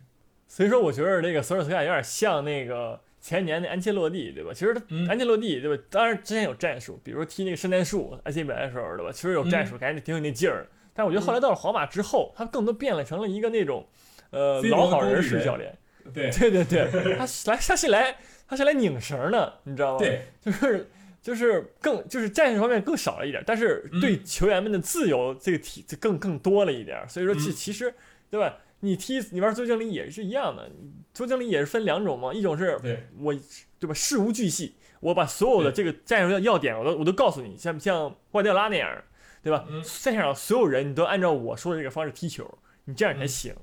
[0.47, 4.51] 所以说我觉得这个索尔斯克亚有点像那个前年的安切洛蒂，对吧？
[4.53, 5.83] 其实他嗯安切洛蒂，对吧？
[5.89, 9.11] 当然之前有战术，比如说踢那个圣诞树 AC 米兰的时候，对吧？
[9.11, 10.65] 其实有战术，感觉挺有那劲儿。
[10.93, 13.85] 但我觉得后来到了皇马之后，他更多变了成了一个那种，
[14.29, 15.77] 呃老好人式教练。
[16.13, 18.15] 对对对对，他是来他是来
[18.47, 20.87] 他是来拧绳的，你知道吗？，对，就是
[21.21, 26.97] 就是更就是战术方面更少了一点，但是对球员们的自由这个体就更更多了一点。
[27.09, 27.93] 所以说其嗯其实
[28.29, 28.57] 对吧？
[28.81, 30.69] 你踢你玩足球经理也是一样的，
[31.13, 32.79] 足球经理也是分两种嘛，一种是，
[33.19, 33.35] 我
[33.79, 39.03] 对吧事无巨细，我把所有的这个战术要要点我都我都告诉你，像像瓜迪奥拉那样，
[39.41, 39.65] 对吧？
[39.69, 43.55] 嗯赛场上所有人你都按照我说的这个方式踢球，你这样才嗯行。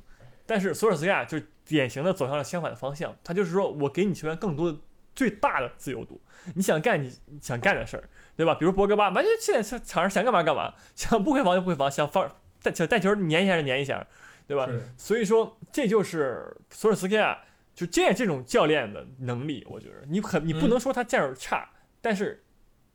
[0.47, 4.79] 但是索尔斯克亚就典型的走向了相反的方向，他就是说我给你球员更多的
[5.15, 6.21] 最大的自由度，
[6.55, 8.55] 你想干你想干的事儿，对吧？
[8.55, 12.31] 比如博格巴，完全现在场场上想干嘛干嘛，想不回防就不回防，想放
[12.63, 14.07] 带球带球粘一下就粘一下，
[14.47, 14.69] 对吧？
[14.97, 17.39] 所以说这就是索尔斯克亚
[17.75, 22.45] 就这这种教练的能力，我觉得你很你不嗯能说他战术差，但是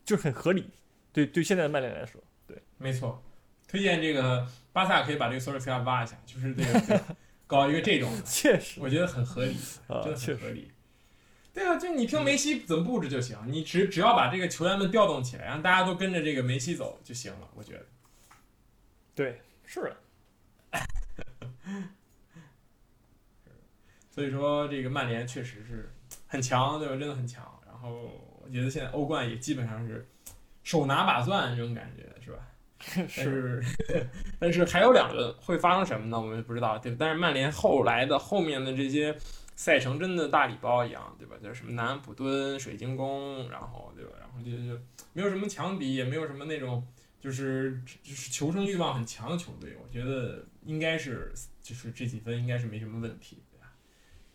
[0.06, 0.70] 就是很合理，
[1.12, 3.24] 对对现在的曼联来说，对没错。
[3.68, 7.02] 推荐这个巴萨可以把这个索尔斯克亚挖一下，就是这个
[7.46, 9.56] 搞一个这种的，确实我觉得很合理，
[9.88, 10.72] 啊真的很合理。
[11.54, 17.48] 对啊，就你听梅西怎么布置就行，你只只要把这个球员们调动起来，让大家都跟着这个梅西走就行了。
[17.54, 17.86] 我觉得，
[19.14, 19.98] 对是的，
[24.10, 25.90] 所以说这个曼联确实是
[26.28, 26.96] 很强，对吧？
[26.96, 27.44] 真的很强。
[27.66, 28.12] 然后
[28.44, 30.06] 我觉得现在欧冠也基本上是
[30.64, 32.40] 手拿把攥这种感觉，是吧？
[33.08, 33.74] 是是
[34.40, 36.20] 但是还有两轮会发生什么呢？
[36.20, 36.98] 我们不知道，对吧？
[37.00, 39.16] 但是曼联后来的后面的这些
[39.56, 41.36] 赛程真的大礼包一样，对吧？
[41.42, 44.12] 就是什么南安普敦、水晶宫，然后对吧？
[44.20, 44.82] 然后就就
[45.14, 46.86] 没有什么强敌，也没有什么那种
[47.20, 53.74] 就是就是求胜欲望很强的球队，我觉得应该是就是这几分应该是没什么问题，对吧？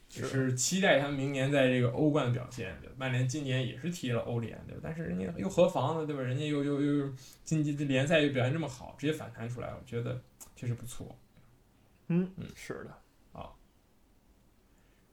[0.08, 2.90] 只是期待他们明年在这个欧冠的表现，对？
[2.96, 4.80] 曼联今年也是踢了欧联，对吧？
[4.82, 6.22] 但是人家又何妨呢，对吧？
[6.22, 10.22] 人家又又又晋级的联赛又表现这么好，直接反弹出来，我觉得
[10.54, 11.18] 确实不错。
[12.08, 12.98] 嗯嗯是的，
[13.32, 13.58] 好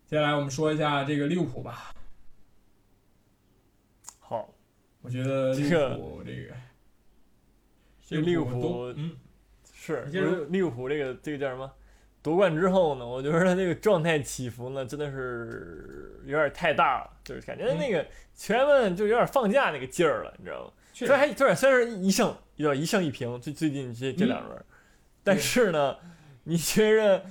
[0.05, 1.95] 接下来我们说一下这个利物浦吧，
[4.19, 4.53] 好，
[5.01, 6.53] 我觉得利这个物浦这个
[8.11, 9.11] 这利物浦嗯
[9.73, 10.03] 是
[10.49, 11.71] 利物浦这个这个叫什么？
[12.21, 20.71] 夺冠之后呢，我觉得他这个状态起伏呢，真的是有点太大了，就是感觉嗯那个球员们就有点放假那个劲儿了，你知道吗？
[20.93, 22.75] 虽然还虽然虽然是一胜，对吧？
[22.75, 24.65] 一胜一平，最最近这这两轮，嗯
[25.23, 25.95] 但是呢，
[26.43, 27.23] 你觉着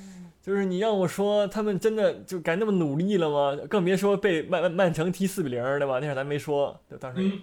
[0.42, 3.56] 就是你让我说他们真的就敢那么努力了吗？
[3.68, 6.00] 更别说被曼曼曼城踢四比零，对吧？
[6.00, 7.38] 那会儿咱没说，对，当时、嗯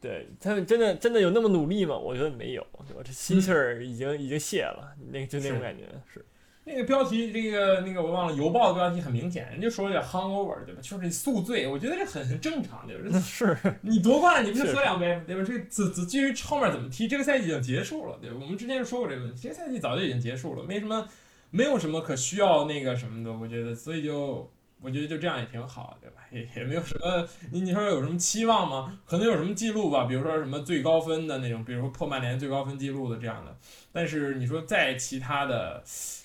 [0.00, 1.96] 对他们真的真的有那么努力吗？
[1.96, 3.02] 我觉得没有，对吧？
[3.04, 6.24] 这心气儿已经、已经泄了，那个就那种感觉是。
[6.62, 10.80] 那个标题，这个那个我忘了，邮报的标题很明显，人家说叫 hangover，对吧？
[10.82, 13.18] 就是宿醉，我觉得这很很正常，对吧？
[13.18, 15.42] 是，你夺冠了，你不是喝两杯，对吧？
[15.42, 18.36] 这至至至于后面怎么踢，这个赛季已经结束了，对吧？
[18.40, 21.08] 我们之前就说过这个问题，这个赛季早就已经结束了，没什么，
[21.50, 24.48] 没有什么可需要那个什么的，我觉得，所以就
[24.80, 26.22] 我觉得就这样也挺好，对吧？
[26.30, 28.98] 也也没有什么，你你说有什么期望吗？
[29.06, 33.56] 可能有什么记录吧，比如说什么最高分的那种，比如说破曼联最高分记录的这样的，
[33.92, 35.82] 但是你说再其他的，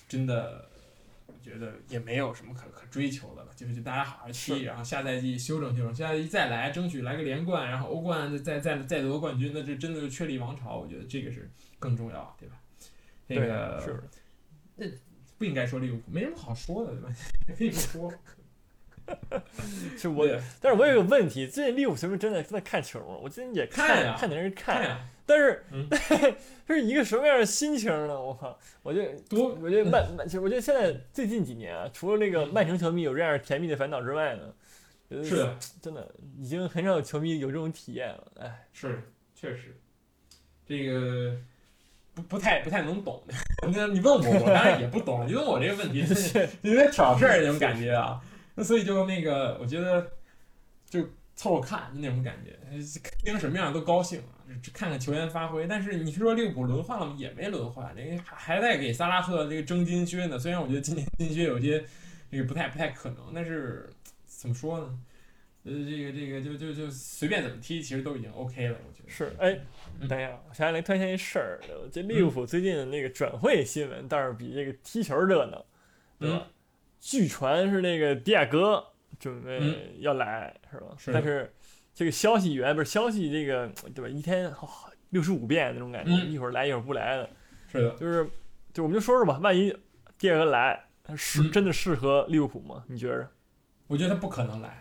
[0.08, 0.66] 真的。
[1.28, 12.56] 我觉得也没有什么可可追求的了，就是就大家好好踢，然后下赛季休整休整，下赛季再来，争取来个连冠，然后欧冠再再再得冠军，那这真的是确立王朝，我觉得这个是更重要，对吧？
[13.28, 13.80] 这对个
[14.78, 15.00] 是
[15.38, 17.08] 不应该说利物浦，没什么好说的，对吧？
[17.56, 18.12] 可以不说。
[19.96, 23.16] 是我对，但是我有个问题，最近利物浦是不是真的在看球吗？
[23.22, 25.88] 我最近也看呀看的人看但是， 嗯
[26.66, 28.20] 这是一个什么样的心情呢？
[28.20, 28.58] 我靠！
[28.82, 34.42] 我觉得多我觉得曼曼，其实我觉得现在最近几年啊，除了那个嗯曼城球迷有这样甜蜜的烦恼之外呢，
[35.08, 38.32] 呃是的， 真的已经很少有球迷有这种体验了。
[38.40, 39.02] 哎，是
[39.34, 39.76] 确实，
[40.66, 41.36] 这个
[42.14, 43.22] 不不太不太能懂。
[43.72, 45.26] 那你问我，我当然也不懂。
[45.26, 46.04] 你问我这个问题，
[46.62, 48.20] 有点挑事儿那种感觉啊。
[48.56, 50.10] 那 所以就那个，我觉得
[50.88, 51.00] 就
[51.36, 52.58] 凑合看那种感觉，
[53.22, 55.66] 盯什么样都高兴啊，只看看球员发挥。
[55.66, 57.14] 但是你说利物浦轮换了吗？
[57.18, 60.38] 也没轮换，这个还在给萨拉赫这个争金靴呢。
[60.38, 61.84] 虽然我觉得今年金靴有些
[62.30, 63.88] 这个不太不太可能，但是
[64.26, 64.98] 怎么说呢？
[65.64, 69.58] 呃，这个这个就就就随便怎么踢，其实都已经 OK 了，我觉得是哎，
[70.00, 71.60] 嗯等一下，我想起来突然想起一事儿，
[71.92, 75.66] 这利物浦最近的那个转会新闻倒是比这个踢球热闹，
[76.20, 76.46] 对吧？
[77.08, 78.84] 据传是那个迪亚哥
[79.16, 80.86] 准备嗯要来，是吧？
[80.98, 81.54] 是但是
[81.94, 84.08] 这个消息源不是消息，这个对吧？
[84.08, 84.52] 一天
[85.10, 87.30] 六十五遍那种感觉，嗯一会儿来一会儿不来的，
[87.70, 88.28] 是的，就是
[88.72, 89.72] 就我们就说说吧，万一
[90.18, 92.82] 迪亚哥来，他是嗯真的适合利物浦吗？
[92.88, 93.28] 你觉着？
[93.86, 94.76] 我觉得他不可能来。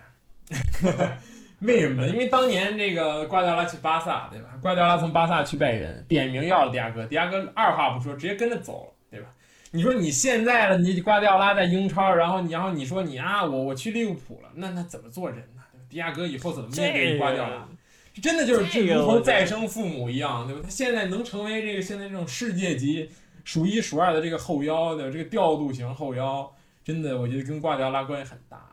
[1.61, 2.09] 为什么呢？
[2.09, 4.57] 因为当年这个瓜迪奥拉去巴萨，对吧？
[4.63, 8.94] 瓜迪奥拉从巴萨去拜仁，点名要了迪亚哥，迪亚哥二话不说直接跟着走了？
[9.75, 15.61] 你说你现在了，你瓜迪奥拉在英超，然后你然后你说你啊，我我去利物浦了，那那怎么做人呢？
[15.89, 17.67] 迪亚哥以后怎么面对这瓜迪奥拉
[18.21, 20.61] 真的就是这个如同再生父母一样，对吧？
[20.63, 23.09] 他现在能成为这个现在这种世界级
[23.43, 26.49] 数一数二的这个后腰的这个调度型后腰，
[26.81, 28.71] 真的我觉得跟瓜迪奥拉关系很大。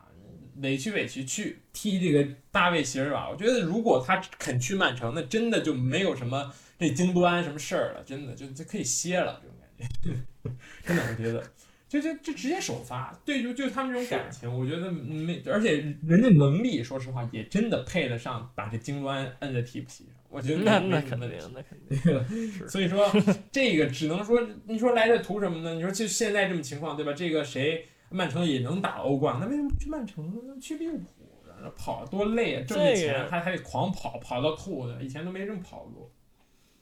[0.60, 10.20] 委屈委屈去踢这个大卫席尔瓦，我觉得如果他肯去曼城，那真的就没有什么这京端什么事儿了，真的就就可以歇了这种感觉。
[10.85, 11.42] 真的，我觉得
[11.88, 15.76] 就就就直接首发，对，就就他们这种感情，我觉得没，而且
[16.07, 20.14] 人家能力，说实话也真的配得上把这京端摁在替补席上。
[20.31, 23.07] 我觉得那那肯定那肯定是所以说
[23.50, 25.74] 这个只能说，你说来这图什么呢？
[25.74, 27.12] 你说就现在这么情况，对吧？
[27.12, 30.40] 这个谁曼城也能打欧冠，那为什么不去曼城呢？
[30.47, 31.05] 那去利物浦，
[31.47, 36.11] 然后跑多累啊，挣这这钱还还得狂跑，跑到吐的，以前都没这么跑过。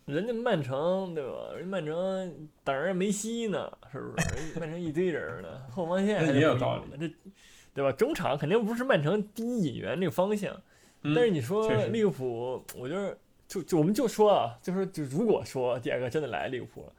[0.07, 1.55] 人家曼城对吧？
[1.57, 4.37] 人曼城等着梅西呢，是不是？
[4.37, 7.15] 人曼城一堆人呢，后防线也有道理，这
[7.73, 7.93] 对吧？
[7.93, 10.53] 中场肯定不是曼城第一引援这个方向，
[11.03, 16.93] 嗯但是你说利物浦，我觉得就就我们就说啊，就说就如果说第二个真的来利物浦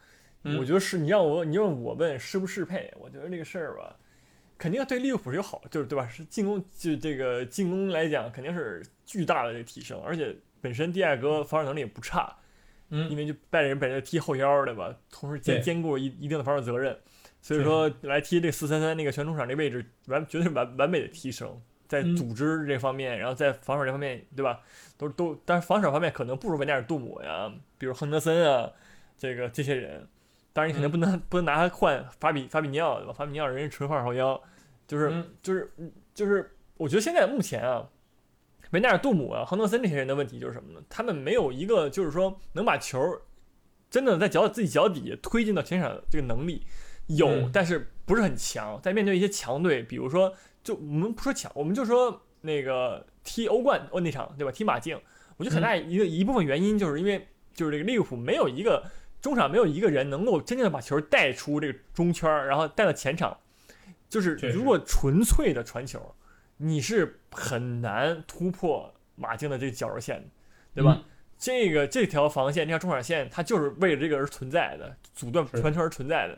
[0.58, 3.96] 我觉得是你让我你让我问适不适配，我觉得这个事儿吧，
[4.58, 6.08] 肯定要对利物浦是有好，就是对吧？
[6.08, 12.36] 是进攻就这个进攻来讲，肯定是巨大的这个提升，而且本身蒂亚戈防守能力也不差，
[12.92, 14.96] 嗯因为就拜仁本身踢后腰对吧？
[15.10, 16.96] 同时兼兼顾一一定的防守责任，
[17.42, 24.60] 所以说来踢这四三三那个全中场这位置完绝对是完完美的提升，在嗯组织这方面，然后在防守这方面，对吧？
[24.98, 28.72] 都都，但是防守方面可能不如维纳尔杜姆呀，比如亨德森啊，
[29.18, 30.08] 这个这些人。
[30.54, 33.14] 当然你肯定嗯不能、 不能拿他换法比法比尼奥，对吧？
[33.14, 34.40] 法比尼奥人家纯二号腰，
[34.86, 35.72] 就是、嗯就是
[36.14, 37.88] 就是，我觉得现在目前啊，
[38.72, 40.82] 维纳尔杜姆啊、亨德森这些人的问题就是什么呢？
[40.90, 43.00] 他们没有一个就是说能把球
[43.90, 46.66] 真的在脚自己脚底下推进到前场这个能力，
[47.08, 48.80] 有，嗯但是不是很强。
[48.82, 54.52] 在面对一些强队，比如说，就我们不说强，我们就说那个踢欧冠哦那场对吧？
[54.52, 54.98] 踢马竞，
[55.36, 58.90] 我觉得很大一个、一部分原因就是因为就是这个利物浦没有一个
[59.22, 63.38] 中场没有一个人能够真正的把球带出这个中圈，然后带到前场。
[64.08, 66.14] 就是如果纯粹的传球，
[66.62, 70.28] 你是很难突破马竞的这个绞肉线的，
[70.76, 70.94] 对吧？
[70.98, 71.06] 嗯
[71.42, 76.38] 这个这条防线，这条中场线，它就是为了这个而存在的，阻断传球而存在的。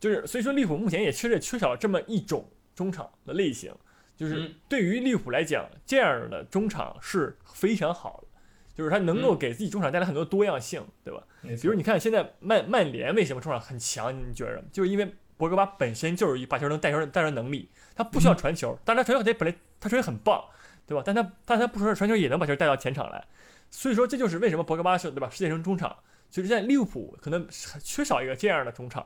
[0.00, 3.70] 就是所以说，利物浦目前也确实缺少这么一种中场的类型。
[4.16, 8.28] 就是嗯对于利物浦来讲，这样的中场是非常好的，
[8.74, 11.22] 就是他能够嗯给自己中场带来很多多样性，对吧？
[11.42, 14.18] 比如你看现在曼曼联为什么中场很强？
[14.18, 17.68] 你觉着就是因为博格巴本身就是一把球能带球带球能力，
[17.98, 20.40] 他不需要传球，但是他传球得本来他传球很棒，
[20.86, 21.02] 对吧？
[21.04, 23.26] 但他但他不说传球也能把球带到前场来，
[23.72, 25.28] 所以说这就是为什么博格巴是对吧？
[25.28, 25.96] 世界生中场，
[26.30, 27.44] 其实在利物浦可能
[27.82, 29.04] 缺少一个这样的中场，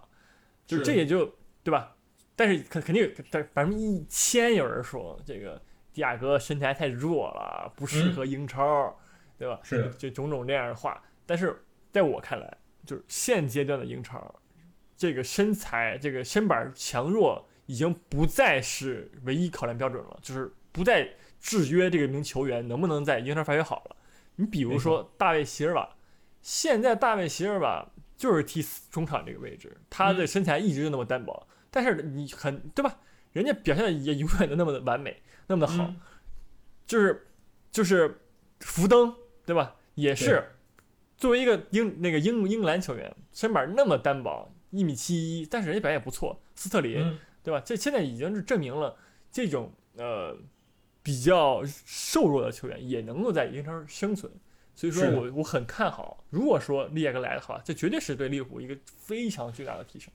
[0.66, 1.24] 就是是这也就
[1.64, 1.96] 对吧？
[2.36, 5.58] 但是肯肯定但百百分之一千有人说这个
[5.94, 8.94] 迪亚哥身材太弱了，不适合英超，
[9.38, 9.58] 对吧？
[9.62, 11.02] 是的，就种种这样的话。
[11.24, 14.34] 但是在我看来，就是现阶段的英超，
[14.98, 21.08] 这个身材、这个身板强弱已经不再是唯一考量标准了，就是不再
[21.40, 23.96] 制约这个名球员能不能在英超发挥好了。
[24.36, 25.96] 你比如说大卫席尔瓦，
[26.42, 33.00] 现在大卫席尔瓦就是踢中场这个位置，他的身材一直就那么单薄，但是你很对吧？
[33.32, 35.96] 人家表现的也永远都那么的完美，那么的好，嗯
[36.86, 37.26] 就是
[37.70, 38.20] 就是
[38.60, 39.14] 福登
[39.46, 39.76] 对吧？
[39.94, 40.44] 也是
[41.16, 46.42] 作为一个英那个英英格兰球员，身板那么单薄，一米七一，但是人家表现也不错。
[46.54, 47.60] 斯特林、嗯对吧？
[47.64, 48.96] 这现在已经是证明了
[49.30, 50.36] 这种呃
[51.02, 54.30] 比较瘦弱的球员也能够在英超生存。
[54.74, 60.10] 所以说我我很看好，如果说利亚格来的话，这绝对是对利物浦一个非常巨大的提升。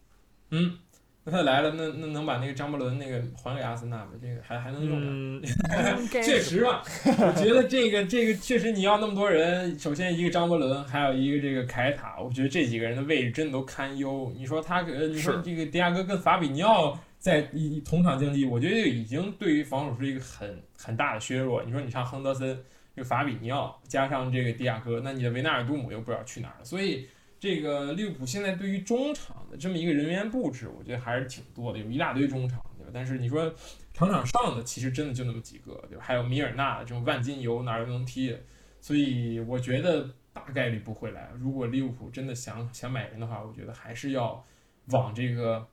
[0.49, 0.79] 嗯，
[1.23, 4.11] 那他来了，那那能把那个张伯伦那个还给阿森纳吗？
[4.19, 5.09] 这个还还能用上？
[5.11, 5.41] 嗯，
[6.09, 14.33] 确实啊，我觉得这个这个确实你要那么多人，首先一个张伯伦，还有一个这个凯塔，我觉得这几个人的位置真的都堪忧。
[14.35, 21.63] 你说他呃，你说这个迪亚哥跟法比尼奥在一同场竞技，我觉得已经对于防守是一个很很大的削弱。
[21.63, 22.57] 你说你上亨德森，
[22.95, 27.07] 这个法比尼奥加上这个迪亚哥，那你的维纳尔杜姆又不知道去哪儿了，所以。
[27.39, 32.89] 这个利物浦现在对于中场的这么一个人员布置，我觉得还是挺多的，有一大堆中场，对吧？
[32.91, 33.53] 但是你说
[33.93, 36.03] 场场上的其实真的就那么几个，对吧？
[36.03, 38.35] 还有米尔纳这种万金油哪儿都能踢，
[38.81, 41.29] 所以我觉得大概率不会来。
[41.37, 44.43] 如果利物浦真的想想买人的话，我觉得还是要
[44.87, 45.63] 往这个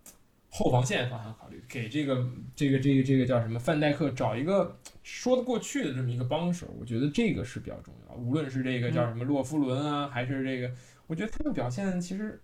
[0.57, 2.25] 后防线方向考虑，给这个
[2.55, 8.15] 这个这个这个叫什么范戴克找一个说得过去的这么一个帮手，我觉得这个是比较重要。
[8.15, 10.73] 无论是这个叫什么洛夫伦啊，还是这个，
[11.09, 12.41] 我觉得他们表现其实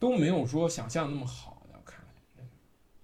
[0.00, 2.04] 都没有说想象那么好的，我看。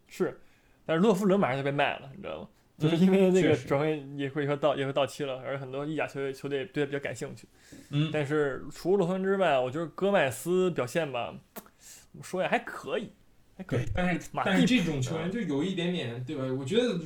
[0.08, 0.40] 是，
[0.84, 2.48] 但是洛夫伦马上就被卖了，你知道吗？
[2.76, 7.46] 就是因为那个转会也会说到也会到期了，而很多意甲球队球队对他比较感兴趣。
[7.90, 13.12] 嗯，但是除了洛夫伦之外，我觉得戈麦斯表现吧，怎么说呀，还可以，
[13.60, 16.44] 还可以对。，但是马但是蒂这种球员就有一点点，对吧？
[16.58, 16.98] 我觉得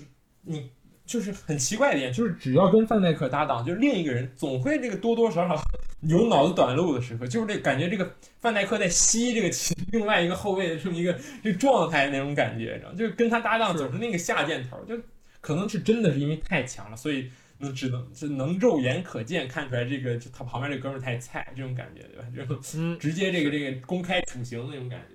[0.43, 0.71] 你
[1.05, 5.61] 就是很奇怪的一点，就是只要跟范戴克搭档，就是另一个人总会这个多多少少
[6.03, 14.97] 有脑子短路的时刻，就是这感觉这个范戴克在吸这个其另外一个后卫的这么一个这状态那种感觉，你知道吗就是跟他搭档是总是那个下箭头，就
[15.41, 17.29] 可能是真的是因为太强了，所以。
[17.59, 22.27] 能只能是能肉眼可见看出来，这个就他旁边这哥们儿太菜，这种感觉，对吧？
[22.35, 25.14] 这种嗯，直接这个这个公开处刑那种感觉，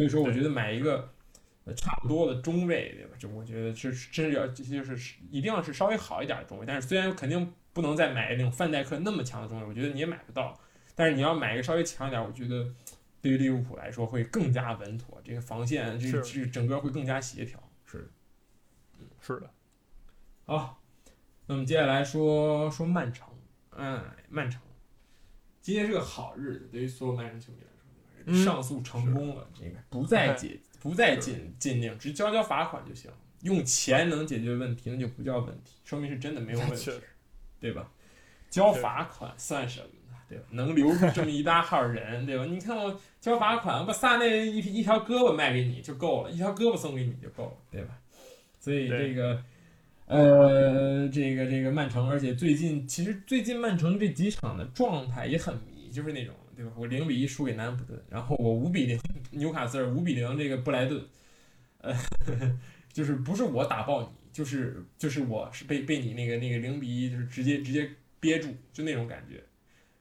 [0.00, 1.12] 所以说我觉得买一个
[1.64, 3.14] 呃差不多的中卫，对吧？
[3.18, 10.58] 就我觉得是真是要就是一定要是稍微好一点的中卫，但是虽然肯定不能再买那种范戴克那么强的中卫，我觉得你也买不到，
[10.94, 12.66] 但是你要买一个稍微强一点，我觉得
[13.20, 18.10] 对于利物浦来说会更加稳妥，这个防线这这个整个会更加协调，是。
[19.20, 19.50] 是的，
[20.46, 20.82] 好，
[21.46, 23.28] 那么接下来说说曼城，
[23.76, 24.62] 嗯，曼城，
[25.60, 27.69] 今天是个好日子，对于所有曼城球迷来
[28.32, 33.10] 上诉成功了，这个不再解，不再禁禁令，只交交罚款就行，
[33.42, 36.90] 用钱能解决问题，那就不叫问题，说明是真的没有问题
[37.60, 37.90] 对吧？
[38.48, 40.16] 交罚款算什么呢？
[40.28, 40.44] 对吧？
[40.50, 42.44] 能留住这么一大号人，对吧？
[42.44, 47.98] 你看我交罚款，我把萨内一一条胳膊卖给你就够了，一条胳膊送给你就够了，对吧？
[48.58, 49.42] 所以这个。
[50.06, 56.72] 呃，这个这个曼城，而且最近其实最近曼城这几场的状态也很迷，就是那种对吧？
[56.76, 59.00] 我零比一输给南安普顿，然后我五比零
[59.30, 61.02] 纽卡斯尔，五比零这个布莱顿，
[61.78, 61.96] 呃，
[62.92, 67.90] 就是不是我打爆你，就是就是我是被被你那个那个零比一就是直接直接
[68.20, 69.36] 憋住，就那种感觉，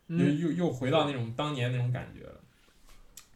[0.07, 2.41] 又嗯，又又回到那种当年那种感觉了。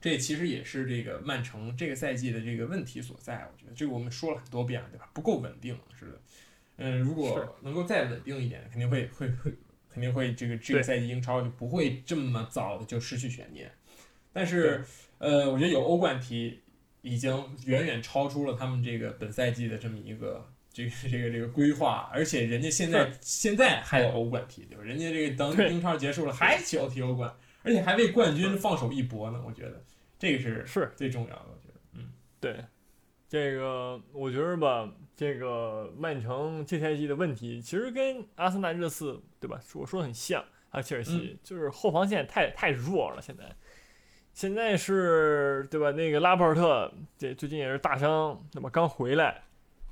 [0.01, 5.09] 这其实也是这个曼城这个赛季的这个问题所在，我觉得这个我们说了很多遍了，对吧？
[5.13, 6.21] 不够稳定，是的。
[6.75, 9.53] 嗯，如果能够再稳定一点，肯定会会会
[9.93, 13.71] 肯定会这个这个赛季英超就不会这么早的就失去悬念。
[14.33, 14.83] 但是，
[15.19, 16.59] 呃，我觉得有欧冠踢
[17.03, 17.31] 已经
[17.65, 24.83] 远远超出了他们这个本赛季的这么一个这个这个这个规划，而且人家现在现在还有欧冠踢，对吧？
[24.83, 27.31] 人家这个等英超结束了还需要踢欧冠，
[27.61, 29.39] 而且还为冠军放手一搏呢。
[29.45, 29.83] 我觉得
[30.17, 31.45] 这个是是最重要的。
[31.51, 32.65] 我觉得，嗯，对，
[33.29, 39.59] 这个我觉得吧，这个曼城这赛季的问题其实跟阿森纳热刺对吧？
[39.75, 43.43] 我说的很像，还有切尔西，就是后防线太太弱了，现在。
[44.33, 45.91] 现在是对吧？
[45.91, 48.67] 那个拉波尔特这最近也是大伤，对吧？
[48.73, 49.43] 刚回来，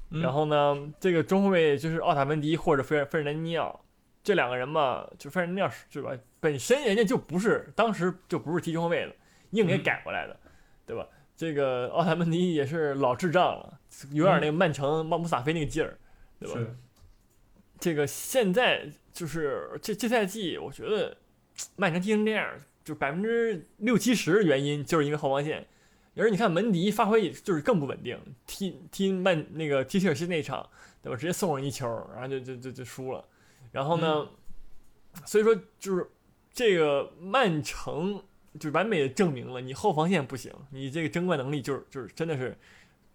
[0.10, 3.86] 嗯然后呢，这个中后卫就是奥塔门迪或者费尔费尔南尼奥
[4.24, 6.18] 这两个人嘛，就费尔南尼奥是对吧？
[6.40, 9.16] 本身人家就不是当时就不是踢中后卫的，
[9.52, 10.36] 硬给嗯改过来的，
[10.88, 11.08] 对吧？
[11.38, 13.80] 这个奥塔门迪也是老智障了，
[14.12, 15.98] 有点那个曼城穆萨菲那个劲儿，
[16.40, 16.60] 对吧？
[17.80, 21.18] 这个现在就是这这赛季，我觉得
[21.76, 25.68] 曼城踢成这样，就百分之六七十原因就是因为后防线。
[26.18, 30.70] 而你看门迪发挥就是更不稳定，踢踢曼那个踢切尔西那场，
[31.02, 31.18] 对吧？
[31.18, 33.26] 直接送人一球，然后就就就就输了。
[33.72, 34.28] 然后呢，
[35.26, 36.10] 所以说就是
[36.52, 38.22] 这个曼城
[38.60, 42.58] 就完美的证明了你后防线不行，你这个争冠能力就是就是真的是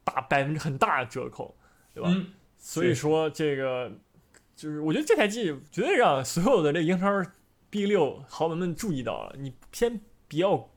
[0.07, 1.57] 打百分之很大的折扣，
[1.93, 2.09] 对吧？
[2.15, 3.91] 嗯，所以说这个
[4.55, 7.11] 就是我觉得这台机绝对让所有的这英超
[7.69, 10.71] B 六豪门们注意到了，你先不要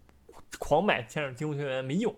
[0.57, 2.13] 狂买前场进攻球员没用，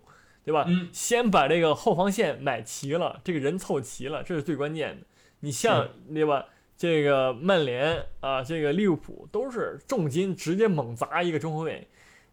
[0.46, 0.64] 对吧？
[0.70, 5.06] 嗯先把这个后防线买齐了，这个人凑齐了，这是最关键的。
[5.42, 6.46] 你像对吧？
[6.78, 11.88] 这个曼联啊，这个利物浦都是重金直接猛砸一个中后卫，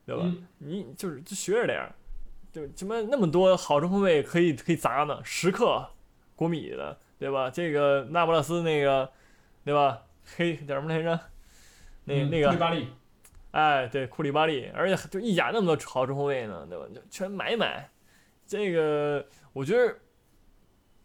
[0.06, 0.22] 对吧？
[0.24, 1.94] 嗯你就是就学着点儿，
[2.66, 5.20] 就什么那么多好中后卫可以可以砸呢？
[5.22, 5.88] 时刻
[6.34, 7.48] 国米的，对吧？
[7.50, 9.10] 这个那不勒斯那个，
[9.64, 10.02] 对吧？
[10.36, 11.18] 黑叫什么来着？
[12.04, 12.88] 那嗯那个库利巴利，
[13.52, 16.84] 哎，对，库里巴利，而且就意甲那么多好中后卫呢，对吧？
[16.94, 17.88] 就全买买。
[18.46, 19.96] 这个我觉得，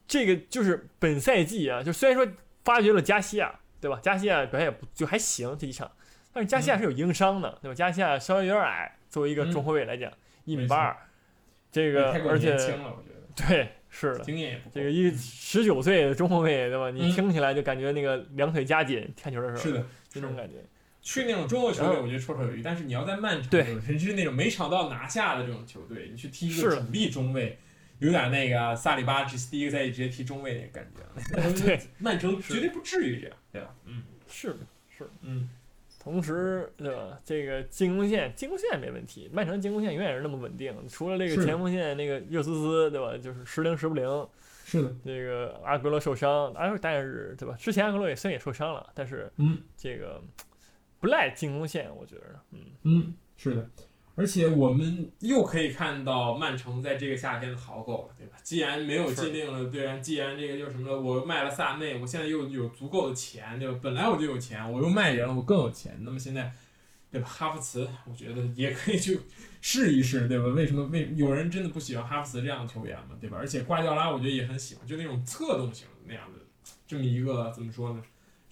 [0.07, 2.33] 这个就是本赛季啊，就虽然说
[2.63, 3.99] 发掘了加西亚，对吧？
[4.01, 5.91] 加西亚表现也不就还行这一场，
[6.31, 7.75] 但是加西亚是有硬伤的，对吧？
[7.75, 10.11] 加西亚稍微有点矮，作为一个中后卫来讲，
[10.45, 10.97] 一米八二，
[11.73, 12.55] 这个而且
[13.35, 14.75] 对是的，经验也不够。
[14.75, 16.91] 这个一十九岁的中后卫，对吧？
[16.91, 20.63] 你嗯听起来就感觉那个两腿夹紧，看球的时候是的，这种感觉。
[21.01, 22.61] 去那种中国球队，我觉得绰绰有余。
[22.61, 27.57] 但是你要在曼城，对人是那种没抢到拿下的这种球队，你去踢一个主力中卫，
[27.99, 31.51] 有点那个萨里巴这第一个赛季直接踢中卫那个感觉。
[31.65, 33.75] 对，曼城绝对不至于这样，对吧？
[33.85, 34.59] 嗯是的，
[34.97, 35.09] 是的。
[35.23, 35.49] 嗯，
[36.03, 37.19] 同时，对吧？
[37.23, 40.75] 这个进攻线，进攻线没问题，曼城进攻线永远是那么稳定。
[40.89, 43.17] 除了这个前锋线那个热苏斯，对吧？
[43.17, 44.27] 就是时灵时不灵。
[44.65, 47.55] 是的，这个阿格罗受伤，阿但是对吧？
[47.59, 50.21] 之前阿格罗也虽然也受伤了，但是嗯这个
[50.99, 53.69] 不赖进攻线，我觉得，嗯，嗯，是的。
[54.15, 58.37] 而且我们又可以看到曼城在这个夏天的豪购了，对吧？
[58.43, 59.97] 既然没有是禁令了，对吧？
[59.97, 63.79] 既然这个就是什么了，我卖了萨内，我现在又有足够的钱，对吧？
[63.81, 65.97] 本来我就有钱，我又卖人了，我更有钱。
[66.01, 66.53] 那么现在，
[67.11, 67.27] 对吧？
[67.27, 69.19] 哈弗茨，我觉得也可以去
[69.61, 70.45] 试一试，对吧？
[70.45, 73.37] 为什么为有人真的不喜欢哈弗茨这样的球员嘛，对吧？
[73.39, 76.39] 而且瓜迪奥拉我觉得也很喜欢，就那种策动型的那样的
[76.87, 78.03] 这么一个怎么说呢？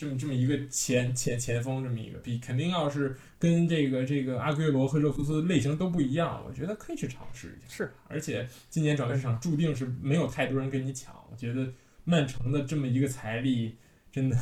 [0.02, 7.68] 这么这么一个前前前锋，这么一个比肯定要是跟这个这个阿圭罗和热苏斯类型都不一样，我觉得可以去尝试一下。
[7.72, 11.72] 是，而且今年转会市场注定是没有太多人跟你抢，我觉得
[12.04, 13.78] 曼城的这么一个财力
[14.12, 14.36] 真的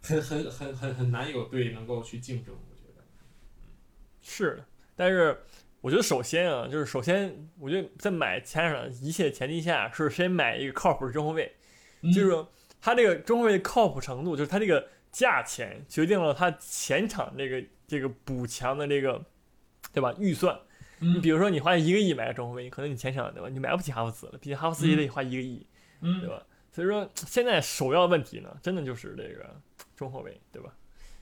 [0.00, 3.04] 很很很很很难有队能够去竞争，我觉得。
[4.22, 4.64] 是。
[4.94, 5.36] 但是
[5.82, 11.52] 我觉得首先啊，就是首先，我觉得在买前场一切前提下，是先买一个靠谱的中后卫。
[12.00, 12.50] 嗯就是说
[12.86, 19.20] 他这个中后卫的靠谱程度，就是他这个价钱决定了他前场这个这个补强的这个，
[19.92, 20.14] 对吧？
[20.20, 20.56] 预算。
[21.00, 23.48] 你嗯比如说你花一个亿买个中后卫，可能你前场对吧？
[23.48, 25.66] 你买不起哈弗茨了，毕竟哈弗茨也得花一个亿，
[26.00, 26.40] 对嗯吧？
[26.70, 29.60] 所以说现在首要问题呢，真的就是这个
[29.96, 30.72] 中后卫，对吧？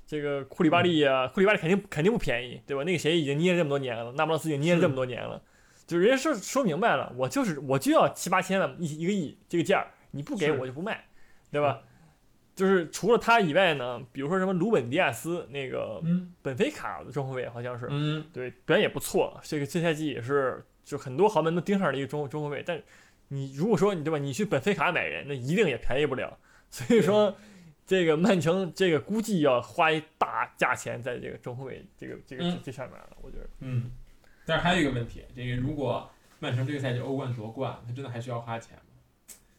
[0.07, 2.85] 这个库里巴利啊、库里巴利肯定肯定不便宜，对吧？
[2.85, 5.43] 那个谁已经捏了这么多年了，那不勒斯已经捏了这么多年了，
[5.87, 11.07] 就人家说说明白了，我就是我就要七八千万一一个亿这个价儿，你不给我就不卖，
[11.55, 11.80] 对吧？
[12.55, 19.40] 就是除了他以外呢，比如说什么鲁本迪亚斯那个嗯本菲卡的中后卫好像是，嗯，对，表现也不错。
[19.42, 22.62] 这个这赛季也是，就很多豪门都盯上了一个中中后卫。
[22.64, 22.80] 但
[23.28, 26.38] 你如果说你对吧，你去本菲卡买人，那一定也便宜不了。
[26.70, 27.34] 所以说，
[27.86, 33.16] 这个曼城这个估计要花一大价钱在这个中后卫这个这个嗯这上面了。
[33.20, 33.90] 我觉得，嗯，
[34.46, 38.82] 但是还有一个问题，这个如果曼城这个赛季欧冠夺冠，他真的还需要花钱吗？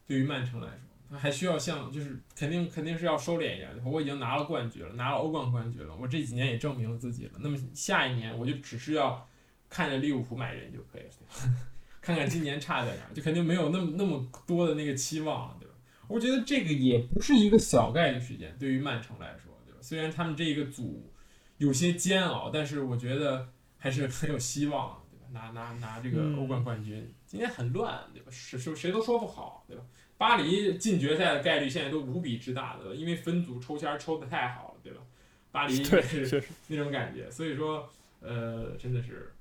[0.08, 3.70] 对于曼城来说，他还需要像就是肯定肯定是要收敛一点。
[3.86, 7.34] 我已经拿了冠军了，拿了欧冠冠军了，我这几年也证明了自己了。
[7.40, 9.28] 那么下一年我就只是要
[9.70, 11.54] 看着利物浦买人就可以了，
[12.02, 15.74] 看看今年差在哪儿，就肯定没有那么那么多的那个期望了，对吧？
[16.08, 19.80] 我觉得这个也不是一个小概率事件，对于曼城来说，对吧？
[19.82, 21.12] 虽然他们这个组
[21.58, 23.48] 有些煎熬，但是我觉得
[23.78, 25.26] 还是很有希望，对吧？
[25.32, 28.28] 拿拿拿这个嗯欧冠冠军，今年很乱，对吧？
[28.32, 29.84] 谁谁谁都说不好，对吧？
[30.18, 35.02] 巴黎进决赛的概率现在都无比之大的，因为分组抽签抽的太好了，对吧？
[35.52, 37.90] 巴黎 对，是那种感觉，所以说，
[38.20, 39.34] 呃，真的是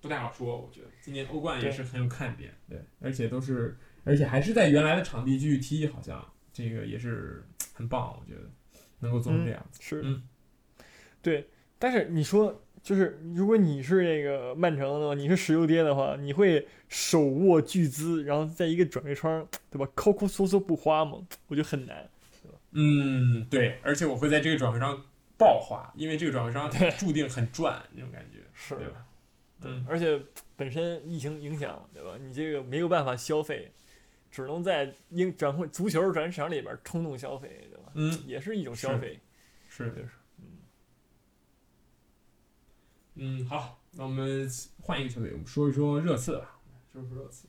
[0.00, 0.56] 不太好说。
[0.56, 7.44] 我觉得今年欧冠也是很有看点，对，而且都是，而且还是在原来的场地继续踢，好像这个也是
[7.74, 8.48] 很棒，我觉得
[9.00, 9.66] 能够做成这样。
[9.80, 10.22] 是，嗯
[11.22, 11.48] 对。
[11.80, 19.90] 但是你说，就是如果你是那个曼城的话，你是石油爹的话，你会手握巨资，然后在一个转会窗，对吧？
[19.94, 21.18] 抠抠搜搜不花吗？
[21.48, 22.08] 我觉得很难。
[22.72, 25.02] 嗯，对，而且我会在这个转会窗
[25.38, 29.06] 爆花，因为这个转会商对注定很赚，那种感觉，是对吧？
[29.62, 30.20] 嗯，而且
[30.54, 32.10] 本身疫情影响，对吧？
[32.20, 33.72] 你这个没有办法消费，
[34.30, 37.90] 只能在英转会足球转会市场里边冲动消费，对吧？
[37.94, 39.18] 嗯，也是一种消费。
[39.68, 40.08] 是的就是，
[43.20, 44.48] 嗯，好，那我们
[44.80, 46.56] 换一个球队，我们说一说热刺吧，
[46.92, 47.48] 说说热刺。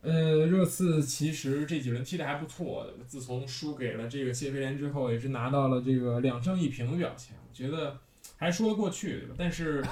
[0.00, 7.98] 呃，热刺其实这几轮踢得还不错，自从输给了这个谢菲联之后，也是拿到了这个两胜一平的表现，我觉得
[8.38, 9.34] 还说得过去，对吧？
[9.36, 9.84] 但是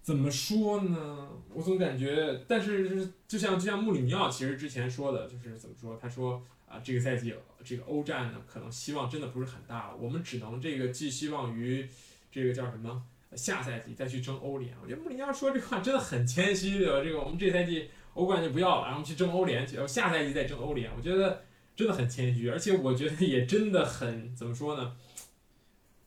[0.00, 1.28] 怎么说呢？
[1.52, 5.98] 我总感觉，但是就像就像穆里尼奥其实之前说的，就是怎么说？
[6.00, 11.86] 他说啊，这个赛季这个欧战呢，可能希望真的不是很大，我们只能这个寄希望于
[12.32, 13.04] 这个叫什么？
[13.36, 17.02] 下赛季再去争欧联，我觉得穆里尼奥说这话真的很谦虚，对吧？
[17.04, 21.42] 这个我们这赛季欧冠就不要了，然后我们去争欧联去，然后下赛季再争欧联，我觉得
[21.74, 24.92] 真的很谦虚，而且我觉得也真的很怎么说呢，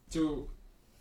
[0.09, 0.47] 就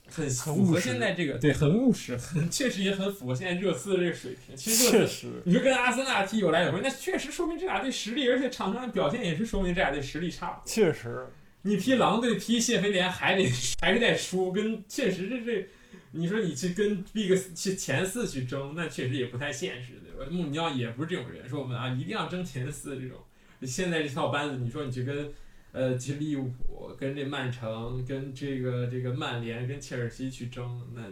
[0.08, 4.56] 很符合现在这个对，很务实，很确实也很符合现在热刺的这个水平。
[4.56, 10.62] 其实热刺，确实，你说跟阿森纳踢有来有回，那确实说明这俩队实力，而且场上的表现也是说明这俩队实力差。
[10.64, 11.26] 确实，
[11.62, 13.50] 你踢狼队、踢谢菲联还得
[13.80, 15.68] 还是在输，跟确实这这，
[16.16, 20.30] 你说你去跟 Big 去前四去争，那确实也不太现实，对吧？
[20.30, 23.18] 穆里尼奥也不是这种人，说我们啊一定要争前四这种。
[23.62, 25.32] 现在这套班子，你说你去跟
[25.72, 31.02] 呃去利物浦、跟这曼城、跟这个这个曼联、跟切尔西去争，那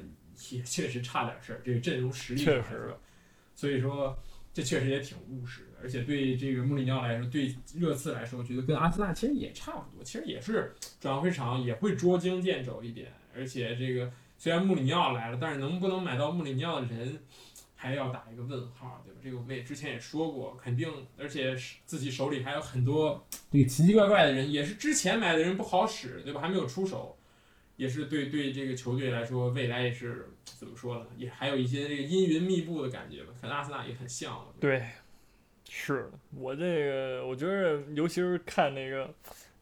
[0.51, 3.01] 也确实差点事儿，这个阵容实力确实说，
[3.55, 4.19] 所以说
[4.53, 14.13] 这确实也挺务实的，而且对这个穆里尼奥来说，对热刺来说，我觉得跟阿森纳其实也差不多，其实也是转会场也会捉襟见肘一点，而且这个
[14.45, 17.19] 虽然穆里尼奥来了，但是能不能买到穆里尼奥的人，
[17.75, 19.19] 还要打一个问号，对吧？
[19.25, 20.87] 这个我们也之前也说过，肯定，
[21.19, 26.43] 而且是自己手里还有很多这个奇奇怪怪的人，也是之前买的人不好使，对吧？
[26.43, 27.17] 还没有出手，
[27.77, 31.07] 也是对对这个球队来说，未来也是怎么说呢？
[31.17, 34.55] 也还有一些这个阴云密布的感觉吧，跟阿森纳也很像了。
[34.61, 34.85] 对，
[35.71, 39.11] 是我这个，我觉得尤其是看那个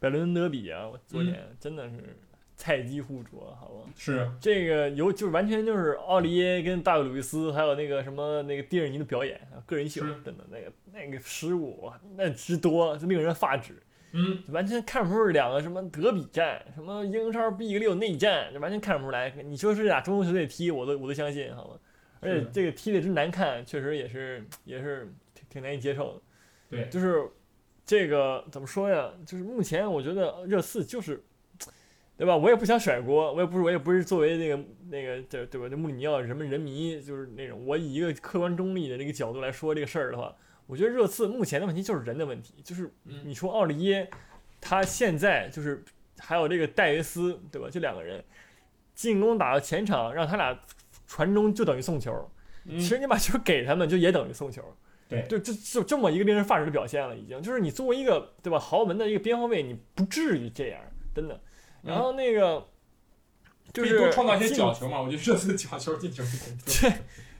[0.00, 2.16] 百伦德比啊，我昨天真的是
[2.56, 3.90] 菜鸡互啄，好吧？
[3.96, 13.74] 是，这个有就是完全就是奥利耶跟大卫鲁伊斯，还有那个什么那个蒂尔尼的表演啊，个人秀，是真的那个那个失误啊那之多，就令人发指。
[14.14, 19.32] 嗯，完全看不出两个什么德比战，什么英超 B 六内战，就完全看不出来。
[19.42, 21.78] 你说是俩中国球队踢，我都我都相信，好吧？
[22.20, 26.20] 而且这个踢的真难看，确实也是也是挺挺难以接受的。
[26.68, 27.26] 对，就是
[27.86, 29.10] 这个怎么说呀？
[29.24, 31.24] 就是目前我觉得热刺就是，
[32.16, 32.36] 对吧？
[32.36, 35.68] 我也不想甩锅，我也不是我也不是作为那个那个对对吧？
[35.68, 40.34] 这穆里尼奥什么人迷，就是那种我以一个客观中立的这个角度来说这个事儿的话，
[40.66, 44.08] 我觉得热刺目前的问题就是人的问题，就是嗯你说奥利耶，
[44.60, 45.82] 他现在就是
[46.18, 47.68] 还有这个戴维斯，对吧？
[47.70, 48.22] 这两个人
[48.94, 50.56] 进攻打到前场，让他俩
[51.06, 52.30] 传中就等于送球。
[52.64, 54.62] 嗯其实你把球给他们，就也等于送球。
[55.08, 60.80] 对就这就这么一个令人发指的表现了，已经就是你作为一个对吧豪门的一个边后卫，你不至于这样，
[61.14, 61.40] 真的。
[61.82, 62.66] 然后那个
[63.72, 65.00] 就是多创造一些角球嘛。
[65.00, 66.22] 我觉得这次角球进球。
[66.64, 66.92] 对，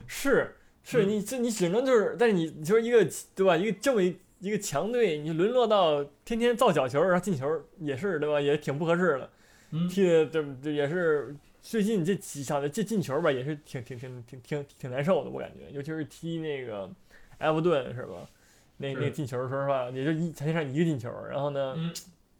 [0.07, 3.55] 是是，嗯你这你只能就是，但是你你说一个对吧？
[3.55, 8.41] 一个这么一一个强队，你沦落到天天造角球，然后进球也是对吧？
[8.41, 9.29] 也挺不合适的。
[9.71, 16.89] 嗯，踢的对这也是最近这几场的这进球吧，也是挺挺挺挺挺挺难受的，我感觉，尤其是踢那个
[17.37, 18.29] 埃弗顿是吧？
[18.77, 21.93] 那那个进球，说实话也就一场上一个进球，然后呢，嗯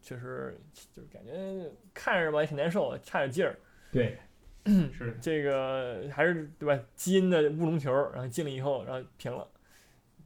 [0.04, 0.56] 确实
[0.94, 3.58] 就是感觉看着吧也挺难受，差点劲儿。
[3.92, 4.20] 对，
[4.66, 6.84] 是，这个还是对吧？
[6.96, 9.48] 基因的乌龙球，然后进了以后，然后平了。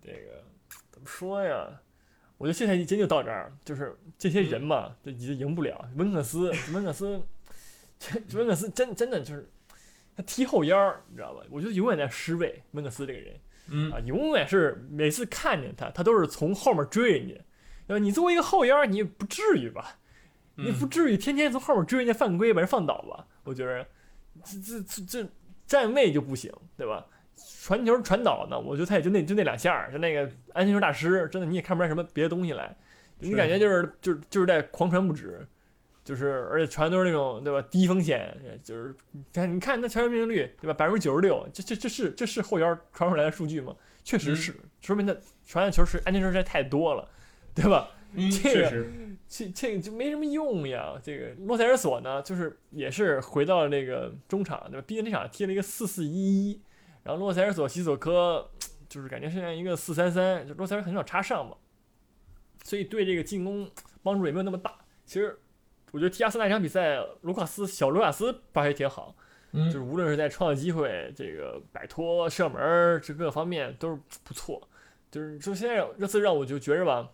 [0.01, 0.43] 这个
[0.89, 1.69] 怎么说呀？
[2.37, 5.89] 我觉得这赛季真就到这儿，就是这些人嘛，就已经赢不了。
[5.95, 7.21] 温克斯，温克斯，
[7.99, 9.49] 这温克斯真真的就是
[10.15, 11.43] 他踢后腰儿，你知道吧？
[11.49, 12.63] 我觉得永远在失位。
[12.71, 13.35] 温克斯这个人
[13.69, 17.35] 嗯啊，永远是每次看见他，他都是从后面追人家。
[17.87, 18.03] 对吧？
[18.03, 19.97] 你作为一个后腰，你也不至于吧？
[20.55, 23.25] 你不嗯至于天天从后面追人家犯规，把人放倒吧？
[23.43, 23.85] 我觉得
[24.43, 25.29] 这这这这
[25.65, 27.05] 站位就不行，对吧？
[27.61, 30.21] 传球传导呢，我觉得他也就那就那两下儿，就那个
[30.53, 32.75] 安全球大师，真的你也看不出来什么别的东西来，
[33.19, 35.45] 你感觉就是就是就是在狂传不止，
[36.03, 43.75] 就是而且传都是那种对吧低风险，就是你看你看那传球命中率对吧百分之九十六，这这这是这是后腰传出来的数据吗？
[44.03, 45.15] 确实是，说明他
[45.45, 47.07] 传的球是安全球实在太多了，
[47.57, 47.89] 对吧？
[48.13, 48.93] 嗯，这个确实，
[49.27, 50.93] 这这个就没什么用呀。
[51.03, 54.85] 这个洛塞尔索呢，就是也是回到了那个中场，对吧？
[54.87, 56.61] 毕竟这场踢了一个四四一一，
[57.03, 58.49] 然后洛塞尔索、西索科
[58.87, 61.57] 就是感觉是像一个四三三，就洛塞尔很少插上嘛，
[62.63, 63.69] 所以对这个进攻
[64.03, 64.75] 帮助也没有那么大。
[65.05, 65.37] 其实
[65.91, 69.15] 我觉得踢阿森纳这场比赛，卢卡斯小卢卡斯发挥挺好，
[69.51, 74.61] 嗯就是无论是在创造机会、这个摆脱、射门这各个方面都是不错。
[75.09, 77.09] 就是就现在这次让我就觉着吧，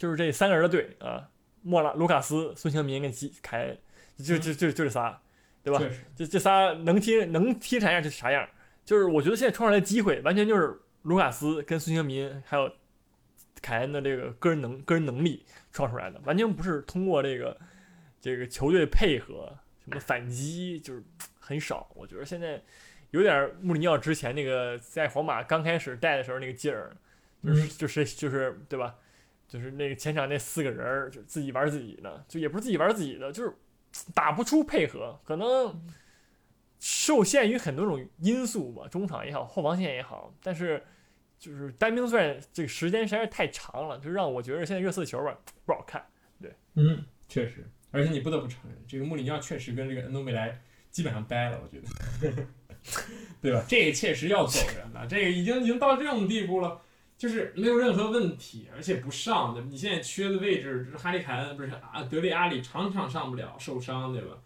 [0.00, 1.28] 就是这三个人的队啊，
[1.60, 3.78] 莫拉、卢卡斯、孙兴民跟基凯恩，
[4.16, 5.20] 就就就就这仨，
[5.62, 5.78] 对吧？
[6.16, 8.48] 这这仨能踢能踢啥样就啥样。
[8.82, 12.72] 就是我觉得现在创出来的机会，完全就是卢卡斯跟孙兴民还有
[13.60, 17.54] 凯恩的这个个人能个人能力创出来的，完全不是通过这个
[18.22, 21.04] 这个球队配合什么反击，就是
[21.38, 21.86] 很少。
[21.94, 22.58] 我觉得现在
[23.10, 26.96] 有点穆里尼奥之前那个在皇马刚开始带的时候那个劲儿，
[27.44, 28.96] 就是、就是就是对吧？
[29.50, 33.52] 就是那个前场那四个人就自己玩自己的，就也不是自己玩自己的，就是
[34.14, 35.82] 打不出配合，可能
[36.78, 40.80] 受限于很多种因素吧，中场也好，后防线也好，但是
[41.36, 45.36] 就是单兵作战这个时间实在是太长了，就让我觉得现在热刺的球吧
[45.66, 46.00] 不好看。
[46.40, 52.46] 对嗯，确实，而且你不得不承认，这个穆里尼奥确实跟这个恩东贝莱基本上掰了，我觉得，
[53.42, 53.64] 对吧？
[53.68, 56.80] 这个确实要走人了，这个已经已经到这种地步了，
[57.20, 59.60] 就是没有任何问题，而且不上的。
[59.60, 64.38] 你现在缺的位置就是哈利凯恩，不是啊，德里阿里场场上不了，受伤，对吧？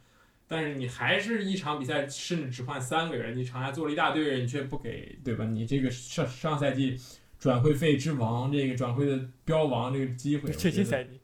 [0.48, 5.44] 但是你还是一场比赛，甚至只换三个人，你场下做了一大堆人，你却不给，对吧？
[5.44, 6.98] 你这个上上赛季
[7.38, 11.20] 转会费之王，这个转会的标王这个机会，这赛季，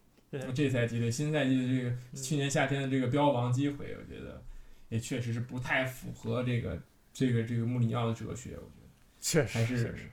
[0.54, 4.40] 这赛季的新赛季的这个去年夏天的这个标王机会，我觉得
[4.88, 6.80] 也确实是不太符合这个
[7.12, 8.88] 这个这个穆里尼奥的哲学，我觉得
[9.20, 10.08] 确还是确实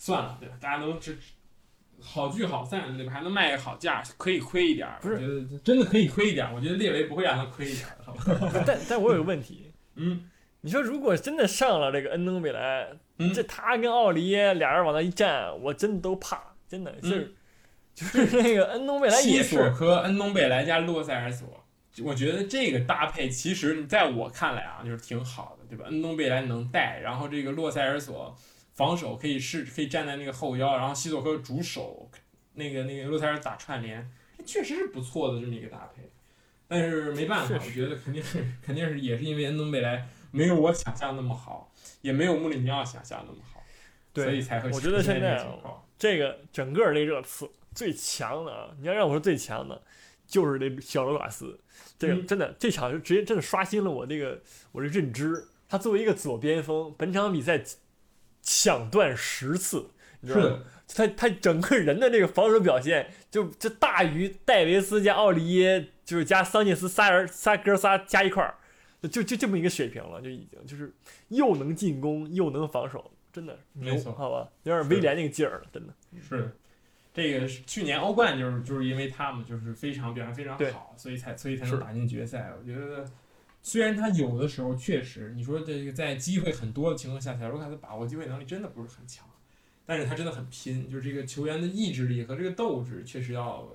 [0.00, 0.54] 算了，对吧？
[0.58, 1.18] 大家都只
[2.00, 3.12] 好聚好散，对吧？
[3.12, 8.14] 还能卖个好价，可以亏一点儿，不是真的可以亏一点儿，我觉得列维不会让他亏一点儿的，好
[8.48, 8.62] 吧？
[8.66, 10.24] 但但我有个问题， 嗯
[10.62, 12.88] 你说如果真的上了这个恩东贝莱，
[13.18, 17.34] 嗯这他跟奥利耶俩人往那一站，我真的都怕，真的就是、
[17.94, 21.46] 就是 那个恩东贝莱西也是，索科、恩东贝莱加洛塞尔索，
[22.02, 25.86] 我觉得这个搭配其实在我看来啊，就是挺好的，对吧？
[25.88, 28.34] 恩东贝莱能带，然后这个洛塞尔索
[28.80, 32.10] 防守可以是可以站在那个后腰，然后西索科主守，
[32.54, 34.10] 那个那个洛塞尔打串联，
[34.46, 36.10] 确实是不错的这么一个搭配。
[36.66, 41.70] 但是没办法，我觉得肯定是 肯定是也是因为恩东贝莱没有我想象那么好，
[42.00, 43.62] 也没有穆里尼奥想象那么好，
[44.14, 45.46] 所以才会我觉得出现现在
[45.98, 49.82] 这个整个这热刺最强的啊，你要让我说最强的，
[50.26, 51.60] 就是这小罗瓦斯，
[51.98, 54.40] 这个嗯真的、这场就直接真的刷新了我这个
[54.72, 55.46] 我的认知。
[55.68, 57.62] 他作为一个左边锋，本场比赛
[58.42, 60.62] 抢断十次，你知道吗？
[60.92, 68.56] 他他整个人的这个防守表现，就就大于戴维斯加奥利耶，就是加桑切斯仨人仨哥仨加一块儿，
[69.08, 70.92] 就就这么一个水平了，就已经就是
[71.28, 74.48] 又能进攻又能防守，真的牛没错好吧？
[74.64, 75.94] 有点威廉那个劲儿了，真的。
[76.28, 76.50] 是，
[77.14, 82.52] 这个是去年欧冠就是就是因为他们就是非常表现非常好，所以才所以才是能打进决赛。
[82.58, 83.08] 我觉得
[83.62, 89.28] 虽然他有的时候确实，你说这个在机会很多的情况下，小罗卡斯把握机会能力真的不是很强，
[89.84, 93.68] 但是他真的很拼，就是这个球员的意志力和这个斗志确实要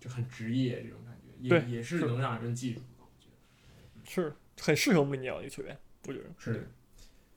[0.00, 2.84] 就很职业这种感觉，也也是是能让人记住的。
[2.98, 5.76] 我觉得是很适合穆里尼奥的一个球员，
[6.06, 6.24] 我觉得。
[6.36, 6.68] 是，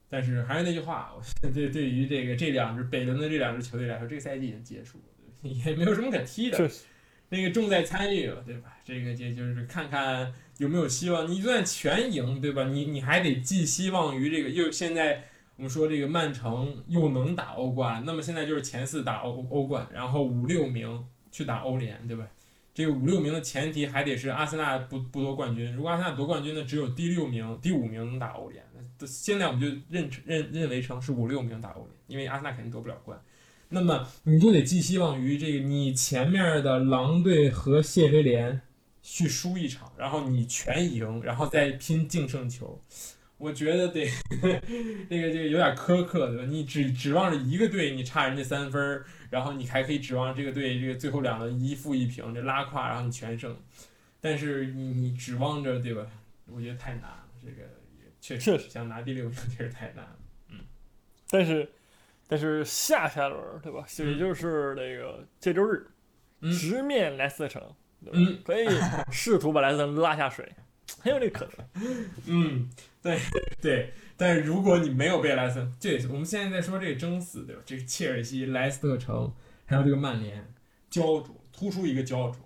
[0.10, 6.70] 但是还是那句话，我对对于这个这两支北伦的这两支球队来说，这个赛季已经结束了，也没有什么可踢的。
[7.30, 8.78] 那个重在参与了，对吧？
[8.86, 11.30] 这个这就是看看有没有希望。
[11.30, 12.66] 你就算全赢，对吧？
[12.66, 14.50] 你你还得寄希望于这个。
[14.50, 15.24] 又现在
[15.56, 22.28] 我们说这个曼城又能打欧冠，那么现在就是前四打欧欧冠，然后五六名去打欧联，对吧？
[22.74, 25.72] 这个五六名的前提还得是阿森纳不不夺冠军。
[25.76, 28.64] 如果阿森纳夺冠军那，只有第六名、第五名能打欧联。
[29.06, 33.22] 现在我们就认认认为成是五六名打欧联，因为阿森纳肯定夺不了冠。
[33.70, 38.62] 那么你就得寄希望于这个你前面的狼队和谢菲联
[39.04, 42.82] 去输一场，然后你全赢，然后再拼净胜球。
[43.38, 44.06] 我觉得得
[45.10, 46.46] 这个 这个有点苛刻，对吧？
[46.48, 53.56] 你指指望着一个队你差人家三分儿，然后你还可以指望这个队这个最后两轮一负一平这拉胯，然后你全胜。
[54.22, 56.08] 但是你你指望着对吧？
[56.46, 57.64] 我觉得太难了，这个
[57.98, 60.20] 也确确实想拿第六名确实太难了。
[60.50, 60.60] 嗯
[61.30, 61.70] 但是，
[62.28, 63.84] 但是下下轮对吧？
[63.90, 65.88] 就也就是那个这周日，
[66.40, 67.76] 嗯直面莱斯特城？
[68.12, 68.68] 嗯可以
[69.12, 70.52] 试图把莱斯特拉下水，
[71.00, 72.06] 很有这个可能。
[72.28, 72.70] 嗯，
[73.02, 73.20] 对
[73.62, 77.62] 对，但是如果你没有被莱斯特，这我们现在在说这个争四，对吧？
[77.66, 79.34] 这个切尔西、莱斯特城
[79.66, 80.54] 还有这个曼联
[80.90, 82.40] 焦灼，突出一个焦灼，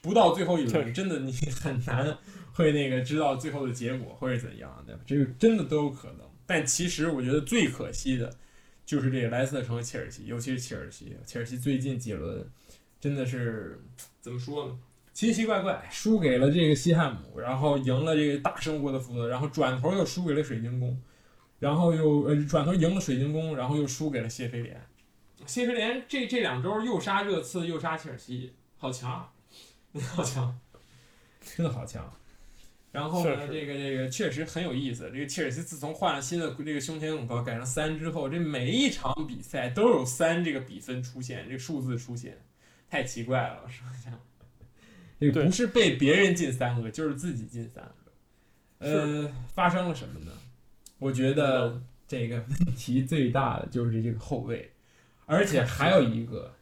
[0.00, 2.16] 不到最后一轮，真的你 很难
[2.52, 5.00] 会那个知道最后的结果会是怎样，对吧？
[5.06, 6.20] 这个真的都有可能。
[6.44, 8.34] 但其实我觉得最可惜的，
[8.84, 12.46] 就是这个莱斯特城和切尔西，尤其是切尔西，切尔西最近几轮
[13.00, 13.80] 真的是
[14.20, 14.78] 怎么说呢？
[15.12, 20.98] 奇奇怪怪，输给了这个西汉姆，然后赢了这个大胜过的福德，然后转头又输给了水晶宫，
[21.58, 24.80] 然后又呃转头赢了水晶宫，然后又输给了谢菲联。
[25.46, 29.28] 谢菲联这这两周又杀热刺又杀切尔西，好强，
[30.14, 30.58] 好强，
[31.40, 32.10] 真的好强。
[32.90, 35.10] 然后呢，这个这个确实很有意思。
[35.12, 42.38] 这个切尔西自从换了新的这个胸前拱高改成三之后，这每一场比赛都有三这个比分出现，这个数字出现，
[42.88, 44.18] 太奇怪了，我说一下。
[45.22, 48.12] 这个不是被别人进三个，就是自己进三个。
[48.78, 50.32] 呃，发生了什么呢？
[50.98, 54.72] 我觉得这个问题最大的就是这个后卫，
[55.26, 56.52] 而且还有一个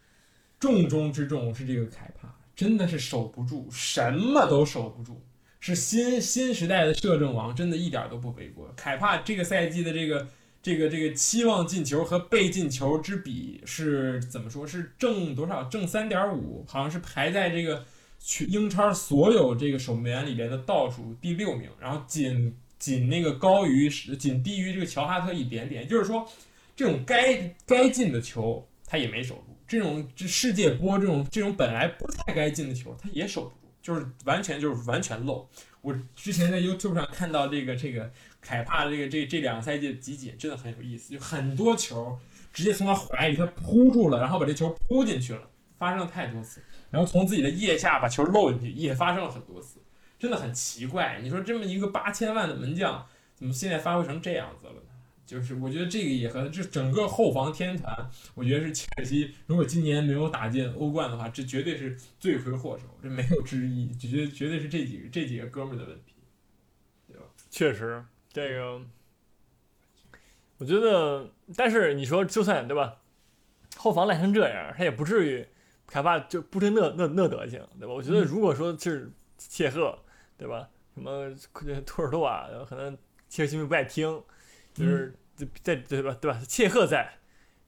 [0.59, 5.23] 重中之重是这个凯帕，真的是守不住，什么都守不住。
[5.61, 8.73] 是新新时代的摄政王，真的一点都不为过。
[8.77, 10.27] 凯帕这个赛季的这个
[10.63, 14.67] 这个这个期望进球和被进球之比是怎么说？
[14.67, 15.65] 是正多少？
[15.65, 17.85] 正三点五，好像是排在这个
[18.21, 25.89] 去英超所有这个守门员里边的倒数第六名，然后仅仅那个高于仅低于这个乔哈特一点点。
[25.89, 26.29] 就是说，
[26.77, 33.55] 这种该该进的球他也没守住，这种这世界波这种这种本来不太该进的球他也守不住。
[33.83, 35.49] 就是完全就是完全漏。
[35.81, 42.19] 我之前在 YouTube 上看到这个这个凯帕这个这这两个赛季的集锦，真的很有意思，就很多球
[42.53, 45.41] 直接从他怀里他扑住了，然后把这球扑进去了，
[45.79, 46.63] 发生了太多次。
[46.91, 49.79] 然后从自己的腋下把球漏进去，也发生了很多次，
[50.19, 51.21] 真的很奇怪。
[51.23, 54.81] 你说这么一个八千万的门将，怎么现在发挥成这样子了呢？
[55.25, 66.15] 就是我觉得这个也和这整个后防天团，我觉得是切尔西如果今年没有打进欧冠的话，这绝对是罪魁祸首，这没有之一，绝绝对是这几个这几个哥们儿的问题，
[67.07, 67.23] 对吧？
[67.49, 68.81] 确实，这个
[70.59, 72.97] 我觉得，但是你说就算对吧，
[73.77, 75.47] 后防烂成这样，他也不至于
[75.91, 77.93] 凯帕就不是那那那德行，对吧？
[77.93, 79.99] 我觉得嗯如果说是切赫，
[80.39, 80.69] 对吧？
[80.95, 81.31] 什么
[81.85, 82.97] 托尔多瓦，可能
[83.29, 84.23] 切尔西不爱听，
[84.73, 85.15] 就是
[85.63, 86.41] 在对吧对吧？
[86.47, 87.13] 切赫在。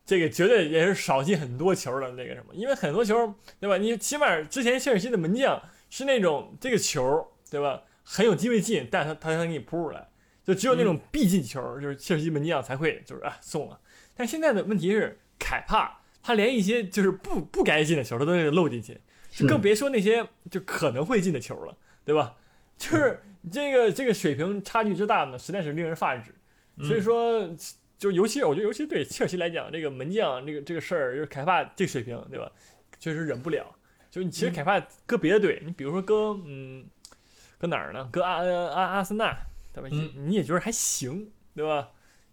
[0.05, 3.77] 这个绝对也是少进很多球的那个什么，因为很多球，对吧？
[3.79, 7.83] 你起码之前切尔西的门将是那种这个球，对吧？
[8.03, 10.09] 很有机会进，但他他才能给你扑出来。
[10.45, 13.79] 就只有那种必进球，就是切尔西门将才会就是啊送了。
[14.17, 19.01] 但现在的问题是，凯帕他连一些就是不不该进的球他都给漏进去，
[19.31, 22.37] 就更别说那些就可能会进的球了，对吧？
[22.79, 23.21] 就是
[23.51, 26.35] 这个这个水平差距之大呢，实在是令人发指。
[26.83, 27.49] 所以说，
[27.99, 32.51] 就尤其我觉得，尤其对切尔西来讲，这个门将这个这个事儿，就是凯帕这水平，对吧？
[32.99, 33.67] 确实忍不了。
[34.11, 36.85] 就是你其实凯帕搁别的队，你比如说搁嗯
[37.59, 38.09] 搁哪儿呢？
[38.11, 39.37] 搁阿阿阿森纳，
[39.73, 39.89] 对吧？
[39.91, 41.91] 你你也觉得还行，对吧？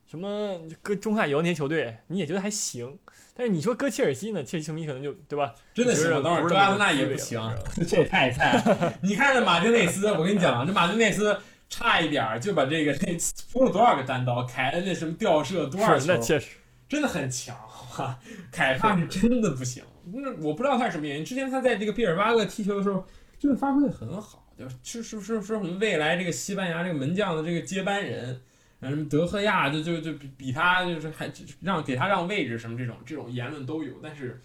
[0.09, 2.97] 什么搁中下游那些球队，你也觉得还行。
[3.35, 4.43] 但是你说搁切尔西呢？
[4.43, 5.53] 切尔西球迷可能就对吧？
[5.71, 7.39] 真的行，等会儿不是那么格拉斯纳也不行，
[7.87, 8.93] 这也太菜了。
[9.03, 11.37] 你看这马丁内斯，我跟你讲，这马丁内斯
[11.69, 13.15] 差一点儿就把这个这
[13.53, 16.47] 扑了多少个单刀，凯恩那什么吊射多少是球，那确实
[16.87, 18.19] 真的很强，好吧？
[18.51, 19.83] 凯帕是真的不行。
[20.11, 21.23] 那我不知道他是什么原因。
[21.23, 23.05] 之前他在这个毕尔巴鄂踢球的时候，
[23.37, 24.75] 真的发挥的很好，就是？
[24.81, 28.41] 是是是说什么未来这个西班牙这个门将的这个接班人，嗯，
[28.87, 31.29] 什么德赫亚就就就比比他就是还
[31.61, 34.41] 让给他让位置什么这种这种言论都有，但是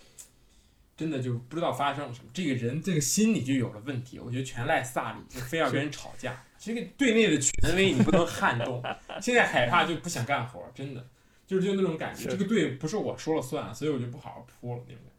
[0.97, 8.83] 真的就不知道发生了什么，这个人这个心理就有了问题，我觉得全赖萨里，就非要跟人吵架，这个队内的权威你不能撼动，
[9.21, 11.07] 现在海帕就不想干活，真的
[11.47, 15.15] 就是就那种感觉，这个队不是我说了算，所以我就不好好扑了那种感觉。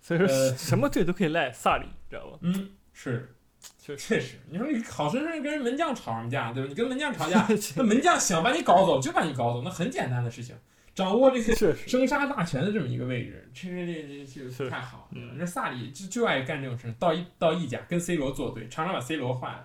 [0.00, 2.38] 所以说呃什么队都可以赖萨里，知道吧？
[2.42, 3.34] 嗯，是，
[3.76, 6.68] 确实确实，你说你好生生跟人门将吵什么架，对吧？
[6.68, 7.46] 你跟门将吵架，
[7.76, 10.54] 那门将想把你搞走就把你搞走，那很简单的事情。
[10.94, 11.54] 掌握这个
[11.86, 15.04] 生杀大权的这么一个位置，这这这这是太好了。
[15.12, 19.64] 嗯这萨里就就爱干这种事，到一到意甲跟 C 罗作对，常常把 C 罗换来，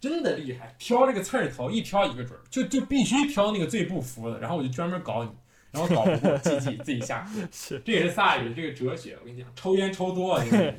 [0.00, 0.74] 真的厉害。
[0.80, 5.30] 挑这个刺儿头一挑一个准儿，就就必须挑那个最不服的，然后我就专门搞你，
[5.70, 7.48] 然后搞不过自己自己下 课。
[7.52, 10.44] 是这也是萨里的这个哲学，我跟你讲，抽烟抽多了，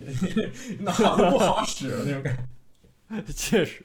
[0.83, 2.43] 脑子不好使了那种感觉。
[3.35, 3.83] 确实，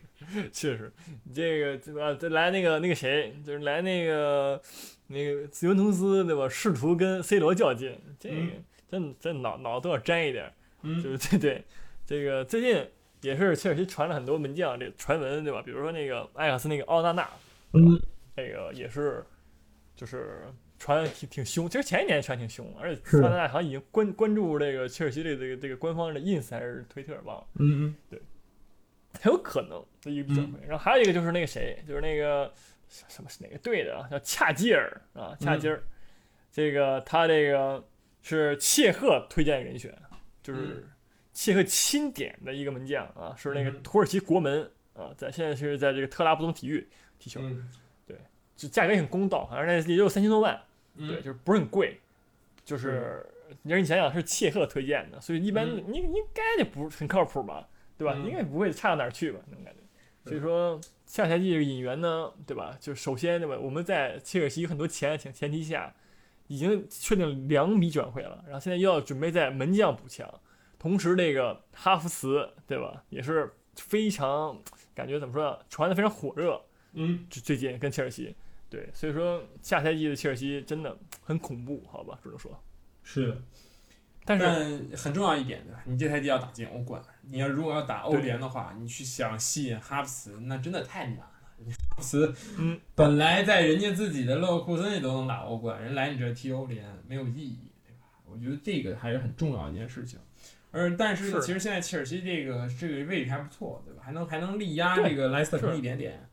[0.52, 0.92] 确实，
[1.34, 2.14] 这个对吧？
[2.14, 4.60] 再来那个那个谁，就是来那个
[5.08, 6.48] 那个尤文图斯对吧？
[6.48, 10.52] 试图跟 C 罗较劲，这个嗯真真脑脑都要沾一点
[10.82, 11.64] 就是对 对，
[12.06, 12.86] 这个最近
[13.20, 15.60] 也是切尔西传了很多门将这传闻对吧？
[15.62, 17.28] 比如说那个埃克斯那个奥纳纳，
[17.72, 18.00] 嗯，
[18.36, 19.24] 那个也是
[19.96, 20.44] 就是
[20.78, 27.46] 传得挺挺凶，其实前一年传挺凶，而且奥纳纳好像已经关关注这个切尔西这个这个这个官方的 ins 还是推特忘了。
[27.58, 27.94] 嗯
[29.20, 30.58] 很有可能的一个转会。
[30.66, 32.52] 然后还有一个就是那个谁，就是那个
[32.88, 34.08] 什什么是哪个队的啊？
[34.10, 35.82] 叫恰基尔啊，恰基尔。
[36.52, 37.86] 这个他这个
[38.22, 39.96] 是切赫推荐人选，
[40.42, 40.86] 就是
[41.32, 46.88] 切赫钦点的一个门将啊，是那个嗯土耳其国门啊，在现在是在这个特拉布宗体育
[47.18, 47.68] 踢球，嗯。
[48.56, 50.60] 就价格也很公道，好像那也就三千多万，
[50.96, 51.96] 嗯，对，就是不是很贵，
[52.64, 53.24] 就是
[53.62, 55.84] 你让你想想是切赫推荐的，所以一般嗯。
[55.86, 57.68] 你应该就不是很靠谱吧，
[57.98, 58.14] 对吧？
[58.16, 59.80] 嗯应该不会差到哪儿去吧，那种感觉。
[60.24, 62.76] 所以说下赛季这个引援呢，对吧？
[62.80, 65.94] 就首先对吧，我们在切尔西有很多钱的前前提下，
[66.46, 70.32] 已经确定两笔转会了，然后现在又要准备在门将补强，
[70.78, 74.58] 同时这个哈弗茨对吧，也是非常
[74.94, 78.34] 感觉怎么说呢，传的非常火热，嗯最最近跟切尔西。
[78.70, 80.94] 对，所以说下赛季的切尔西真的
[81.24, 82.62] 很恐怖，好吧，只能说。
[83.02, 83.42] 是的。
[84.28, 85.80] 但很重要一点，对吧？
[85.86, 91.30] 你这赛季要打进欧冠，你要如果要打欧联的话，你去想吸引哈弗茨，那真的太难了。
[91.64, 98.06] 你哈弗茨，嗯，本来在人家自己的勒沃库森里都能打欧冠，人来你这踢欧联没有意义，对吧？
[98.26, 100.18] 我觉得这个还是很重要一件事情。
[100.70, 104.02] 而但是其实现在切尔西这个这个位置还不错，对吧？
[104.04, 106.28] 还能还能力压这个莱斯特城一点点。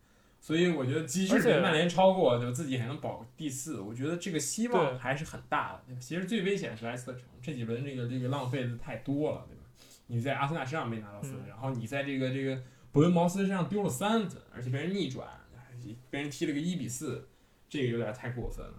[0.46, 2.52] 所以我觉得，即使被曼联超过，就？
[2.52, 5.96] 自己还能保第四，我觉得这个希望还是很大的。
[6.00, 9.64] 其实最危险是莱斯特城，这几轮这个这个浪费的太多了，对吧？
[10.06, 15.28] 你在阿森纳身上没拿到分，嗯然后你在这个这个伯恩茅斯身上丢了三分，而且被人逆转，
[16.12, 17.28] 被人踢了个一比四，
[17.68, 18.74] 这个有点太过分了。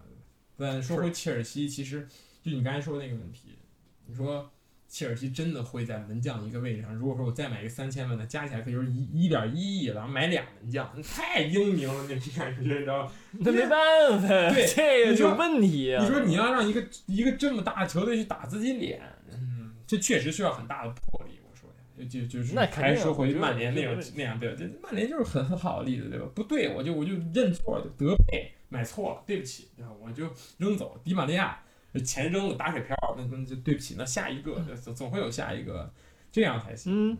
[0.56, 2.06] 但说回切尔西，其实
[2.44, 3.58] 就你刚才说的那个问题，
[4.06, 4.48] 你说
[4.88, 13.12] 切尔西真的会在门将一个位置上，如果说我再买一个三千万的，加起来可就是一一点一亿了，然后买俩门将，太英明了，那种感觉，你知道吗？
[13.32, 16.02] 那没办法，对这个你说有问题啊。
[16.04, 19.00] 你说你要让一个一个这么大的球队去打自己脸，
[19.32, 21.40] 嗯，这确实需要很大的魄力。
[21.42, 24.56] 我说呀，就就是那还是说回曼联那种我觉得那样，对吧？
[24.58, 26.26] 这曼联就是很很好的例子，对吧？
[26.34, 29.96] 不对，我就我就认错，德佩买错了，对不起，然后？
[30.00, 30.24] 我就
[30.58, 31.58] 扔走迪玛利亚，
[32.00, 35.92] 钱扔了打水漂，那那就对不起，那下一个总总会有下一个，
[36.30, 37.12] 这样才行。
[37.12, 37.18] 嗯，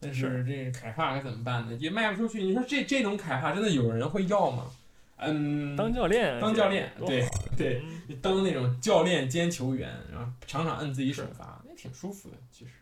[0.00, 1.74] 但是这个凯帕该怎么办呢？
[1.74, 2.42] 也卖不出去。
[2.42, 4.70] 你说这这种凯帕真的有人会要吗？
[5.18, 7.26] 嗯，当教练，当教练，对
[7.56, 7.82] 对，
[8.20, 12.36] 当那种教练兼球员，然后场场摁自己首发，那挺舒服的。
[12.50, 12.72] 其实，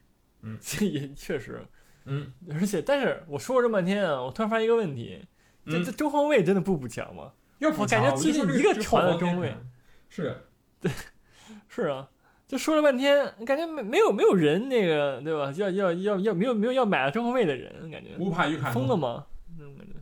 [0.61, 1.65] 这也确实，
[2.07, 5.25] 嗯， 而且但是我说了这么半天啊，我突然发现一个问题，
[5.67, 7.33] 这嗯这中后卫真的不补强吗？
[7.61, 9.55] 要我感觉最近一个传的中卫
[10.09, 10.37] 是
[11.75, 12.09] 是啊，
[12.47, 15.53] 就说了半天，感觉没没有没有人那个对吧？
[15.57, 19.27] 要要要要没有没有要买中后卫的人，感觉乌帕与卡诺疯了吗？
[19.59, 19.93] 那种感觉，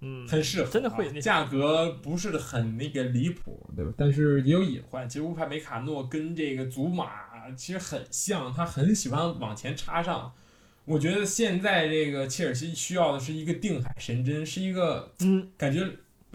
[0.00, 3.92] 嗯，很适合啊，真的会那价格不是很那个离谱，对吧？
[3.96, 5.08] 但是也有隐患。
[5.08, 7.08] 其实乌帕梅卡诺跟这个祖马
[7.56, 10.32] 其实很像，他很喜欢往前插上。
[10.84, 15.80] 我觉得现在这个切尔西需要的是一个定海神针，是一个嗯，感觉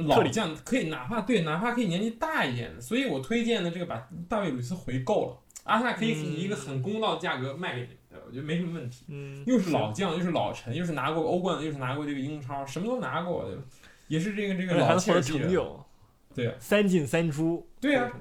[0.07, 0.23] 老。
[0.23, 9.05] 将可以哪怕对哪怕可以年纪大一点的，所以我推荐的这个把大卫鲁伊斯回购了，阿森纳可以以一个很公道的价格卖给你，对吧我觉得没什么问题。
[9.07, 13.63] 嗯，又是老将，又是老臣，又是拿过欧冠，又是拿过这个英超，什么都拿过，对吧？
[14.07, 15.85] 也是这个这个老切尔西人，成就，
[16.33, 16.47] 对。
[16.47, 18.11] 啊，三进三出，对啊。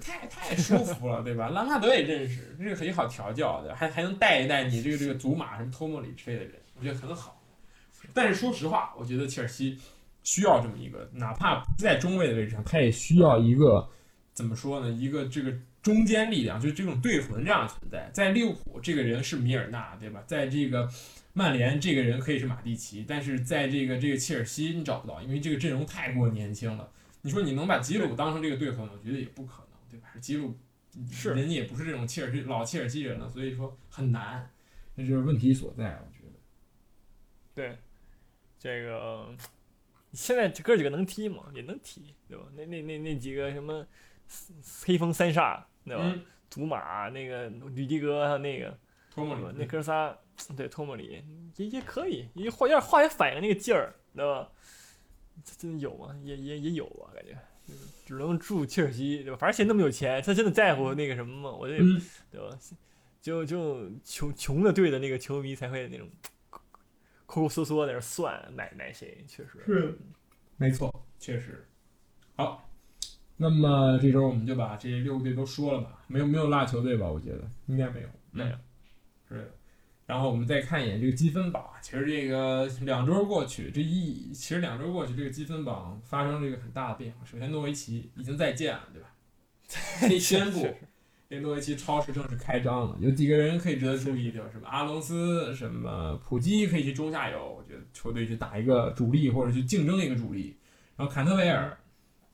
[0.00, 1.50] 太太舒服了，对吧？
[1.50, 7.42] 兰帕德也认识，这个很好调教的，还还能带一带你这个这个祖马什么托莫里之类的人，我觉得很好。
[8.14, 9.78] 但是说实话，我觉得切尔西
[10.22, 13.88] 需要这么一个，哪怕不在中卫的位置上，他也需要一个
[14.32, 14.90] 怎么说呢？
[14.90, 15.52] 一个这个
[15.82, 18.10] 中间力量，就是这种队魂这样的存在。
[18.12, 20.22] 在利物浦，这个人是米尔纳，对吧？
[20.26, 20.88] 在这个
[21.32, 26.90] 曼联，这个人可以是马蒂奇，但是在这个这个切尔西，你找不到，因为这个阵容太过年轻了。
[27.22, 30.08] 你说你能把吉鲁当成这个队魂，我觉得也不可能，对吧？
[30.20, 30.56] 吉鲁
[31.10, 34.50] 是人家也不是这种切尔西老切尔西人了，所以说很难，
[34.96, 36.38] 这就是问题所在，我觉得。
[37.54, 37.78] 对，
[38.58, 39.34] 这个
[40.12, 41.44] 现在这哥几个能踢吗？
[41.54, 42.44] 也能踢，对吧？
[42.54, 43.86] 那那那那几个什么
[44.84, 46.02] 黑风三煞，对吧？
[46.04, 48.78] 嗯，祖马那个吕迪格还有那个，
[49.10, 49.56] 托莫里？
[49.58, 50.16] 那哥仨，
[50.56, 51.24] 对托莫里
[51.56, 54.50] 也也可以，也化有点化学反应那个劲儿，对吧？
[55.44, 56.14] 这真的有吗？
[56.22, 57.38] 也也也有吧，感觉。
[57.66, 59.36] 就是只能住切尔西，对吧？
[59.36, 61.56] 反正现在那么有钱，他真的在乎那个什么吗？
[61.56, 62.58] 我这，嗯，对吧？
[63.20, 66.08] 就就穷穷的队的那个球迷才会那种
[67.32, 69.98] 抠抠搜搜在那算买买谁，确实是，
[70.58, 71.66] 没错，确实。
[72.36, 72.68] 好，
[73.38, 77.10] 那么这周我们就把这六个队都说了吧，没有没有落球队吧？
[77.10, 78.54] 我觉得应该没有，没有。
[79.26, 79.50] 是的。
[80.04, 87.24] 然后我们再看一眼这个积分榜，其实这个两周过去，这一其实两周过去，这个积分榜发生了一个很大的变化。
[87.24, 89.08] 首先，诺维奇已经再见了，对吧？
[90.06, 90.68] 可以宣布
[91.32, 92.98] 这诺维奇超市正式开张了。
[93.00, 94.46] 有几个人可以值得注意，对吧？
[94.52, 100.58] 什么阿隆斯，什么普基可以去中下游，我觉得球队去打一个主力或者去竞争一个主力。
[100.94, 101.74] 然后坎特维尔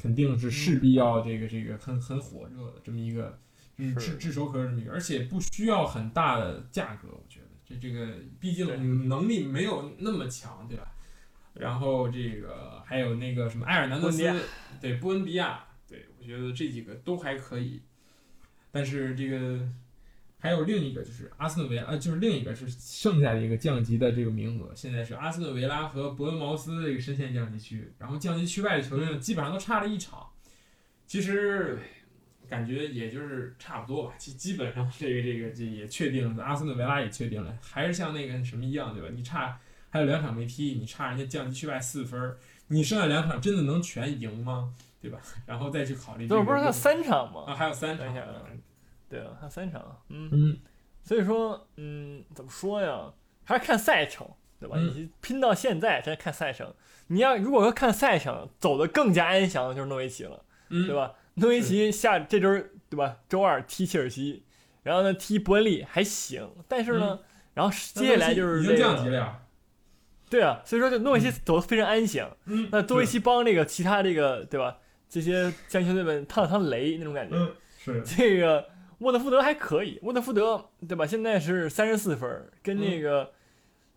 [0.01, 3.39] 肯定是势必要这个这个很很火热的这么一个
[3.79, 10.91] 就是炙炙手可热这么一个，而且不需要很大的价格，我觉得这这个毕竟能力没有那么强，对吧？
[11.55, 14.25] 然后这个还有那个什么埃尔南德斯
[14.81, 17.81] 对布恩比亚，对我觉得这几个都还可以，
[18.71, 19.61] 但是这个
[20.39, 30.25] 还有另一个就是阿斯顿维，呃，就是另一个是剩下的一个降级的这个名额，现在是阿斯顿维拉和伯恩茅斯这个深陷降级区，然后降级区外的球队，基本上都差了一场，
[31.07, 31.79] 其实
[32.49, 39.09] 感觉也就是差不多吧，基基本上这个这个这也确定了，阿斯顿维拉也确定了，还是像那个什么一样，对吧？
[39.15, 39.59] 你差
[39.91, 42.37] 还有两场没踢，你差人家降级区外四分，
[42.69, 44.73] 你剩下两场真的能全赢吗？
[45.01, 45.19] 对吧？
[45.47, 47.45] 然后再去考虑这个不是不是他三场吗？
[47.47, 48.07] 啊，还有三场
[49.09, 50.59] 对啊，他三场，嗯，嗯，
[51.03, 53.13] 所以说，嗯，怎么说呀？
[53.45, 54.29] 还是看赛程，
[54.61, 54.77] 对吧？
[54.79, 56.75] 嗯你拼到现在，真看赛程。
[57.07, 60.95] 你要如果说看赛程走的更加安详的就是诺维奇了，嗯，对？
[60.95, 61.15] 吧？
[61.35, 62.53] 诺维奇下这周
[62.91, 63.17] 对吧？
[63.29, 64.45] 周二踢切尔西，
[64.83, 67.21] 然后呢踢伯恩利还行，但是呢，
[67.55, 69.41] 然后接下来就是这已经降级了个，呀。
[70.29, 72.37] 对啊，所以说就诺维奇走的非常安详。
[72.45, 74.77] 嗯，那多维奇帮这个其他这个对吧？
[75.09, 77.37] 这些降级球队们趟了趟雷那种感觉。
[77.37, 81.07] 嗯是这个沃特福德还可以，沃特福德对吧？
[81.07, 83.31] 现在是三十四分，跟那个、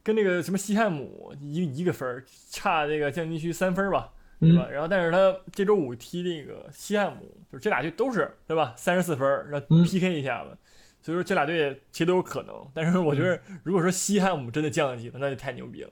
[0.04, 4.68] 跟那个什么西汉姆一一个分，差这个降级区三分吧，对吧？
[4.70, 8.74] 然后但是他这周五踢那个西汉姆，就是这俩队都是对吧？
[8.78, 10.56] 三十四分儿，然后嗯 PK 一下子。
[11.02, 15.90] 所以说这俩队其实都有可能，但是我觉得如果说西汉姆真的降级了，那就太牛逼了，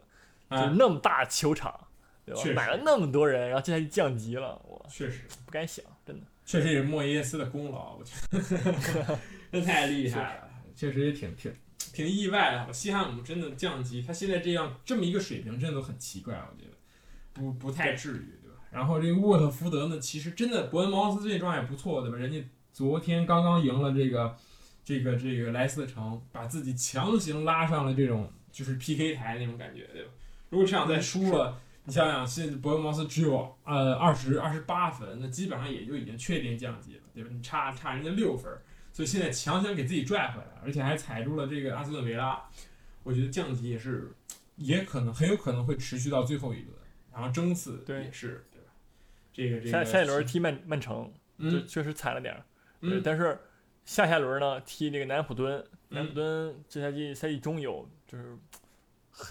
[0.51, 1.87] 就那么大球场，
[2.35, 6.25] 对买了那么多人，然后现在就降级了，我确实不敢想，真的。
[6.45, 9.19] 确实也是莫耶斯的功劳，我觉得
[9.51, 11.53] 这太厉害了，确实也挺挺
[11.93, 12.73] 挺意外的。
[12.73, 16.75] 西汉姆真的降级，他现在这样这么一个水平，真的都很奇怪，我觉得
[17.33, 18.57] 不不太至于，对吧？
[18.71, 22.17] 然后这个沃特福德呢，其实真的伯恩茅斯最近状态不错，对吧？
[22.17, 22.43] 人家
[22.73, 24.35] 昨天刚刚赢了这个
[24.83, 30.09] 这个这个莱斯特城，把自己强行拉上了这种就是 PK 台那种感觉，对吧？
[30.49, 31.61] 如果这场再输了。
[31.89, 37.29] 你想想，现在伯恩茅斯只有呃二十二十八分，那基本上也就已经确定降级了，对吧？
[37.33, 38.51] 你差差人家六分，
[38.93, 42.41] 所以现在强行给自己拽回来，而且还踩住了这个阿斯顿维拉，
[43.01, 44.13] 我觉得降级也是
[44.57, 46.69] 也可能很有可能会持续到最后一轮，
[47.11, 48.71] 然后争四对也是对吧？
[49.33, 52.45] 这个这个下下一轮踢曼曼城，就嗯确实惨了点儿。
[52.81, 53.39] 对，嗯但是
[53.83, 58.37] 下下轮呢踢那个南普敦，南普嗯敦这赛季赛季中有就是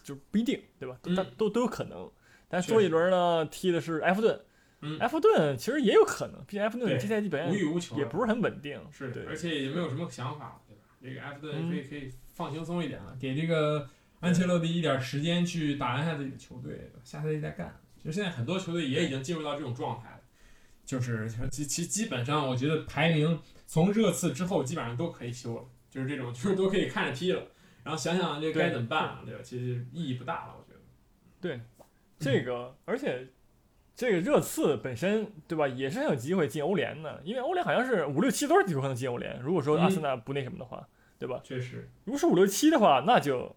[0.02, 0.98] 就是不一定，对吧？
[1.02, 2.10] 都嗯都都有可能。
[2.48, 4.40] 但最后一轮呢踢的是埃弗顿，
[4.80, 8.80] 嗯，埃弗顿其实也有可能，毕竟埃弗顿对这赛季表无欲无求，也不是很稳定。
[8.90, 10.82] 是的，对，而且也没有什么想法，对吧？
[11.02, 13.88] 这个埃弗顿嗯可以可以放轻松一点了，给这个
[14.20, 17.78] 安切洛蒂一点时间去打完下自己的球队，下赛季再干。
[17.96, 20.20] 其实现在很多球队也已经进入到这种状态了，
[20.84, 27.42] 就是其其基本上我觉得排名从热刺之后基本上都可以休了，就是这种就是都可以看着踢了，
[27.82, 29.40] 然后想想这该怎么办了，对吧？
[29.42, 30.80] 其实意义不大了，我觉得。
[31.40, 31.60] 对，
[32.18, 33.28] 这个而且
[33.94, 39.40] 这个热刺本身对吧，也是很有机会进欧联的，因为欧联好像是五六七都是有可能进欧联。
[39.40, 40.88] 如果说嗯阿森纳不那什么的话，
[41.18, 41.40] 对吧？
[41.42, 43.54] 确实，如果是五六七的话，那就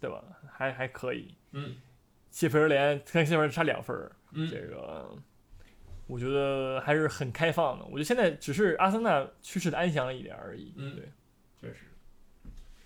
[0.00, 0.22] 对吧？
[0.52, 1.34] 还还可以。
[1.52, 1.76] 嗯
[2.30, 5.14] 谢菲尔联跟谢菲尔差两分儿，嗯这个
[6.06, 7.84] 我觉得还是很开放的。
[7.84, 10.72] 我觉得现在只是阿森纳趋势的安详了一点而已。
[10.76, 11.08] 嗯对，
[11.60, 11.84] 确实。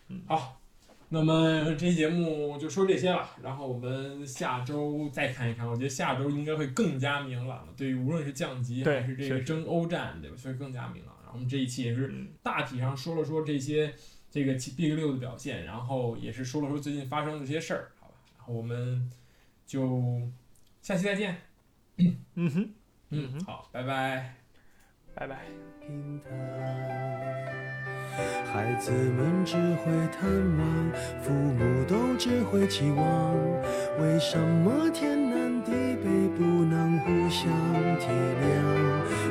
[0.09, 0.61] 嗯好，
[1.09, 5.65] 那么这期节目就说这些了，然后我们下周再看一看。
[5.67, 10.37] 我觉得下周应该会更加明朗了，对于无论是降级对还是这个争欧战，对吧？
[10.37, 11.15] 所以更加明朗。
[11.23, 13.95] 然后我们这一期也是嗯，大体上说了说这些
[14.31, 18.15] 这个 Big 六的表现，然后也是说了说最近发生的这些事儿，好吧？
[18.37, 19.11] 然后我们
[19.65, 20.29] 就
[20.83, 21.37] 下期再见。
[22.35, 22.71] 嗯哼，
[23.11, 24.35] 嗯哼好，拜拜。
[25.15, 25.47] 拜拜。
[28.53, 33.35] 孩子们只会探望，父母都只会期望。
[34.01, 37.51] 为什么天南地北不能互相
[37.99, 38.09] 体
[38.43, 38.55] 谅？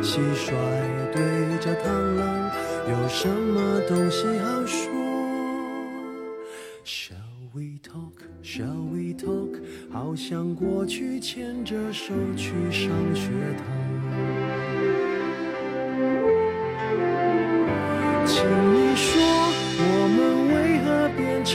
[0.01, 0.51] 蟋蟀
[1.11, 2.51] 对着螳螂，
[2.89, 4.91] 有什么东西好说
[6.85, 7.15] ？Shall
[7.53, 8.21] we talk?
[8.43, 9.59] Shall we talk?
[9.91, 14.44] 好像过去牵着手去上学堂。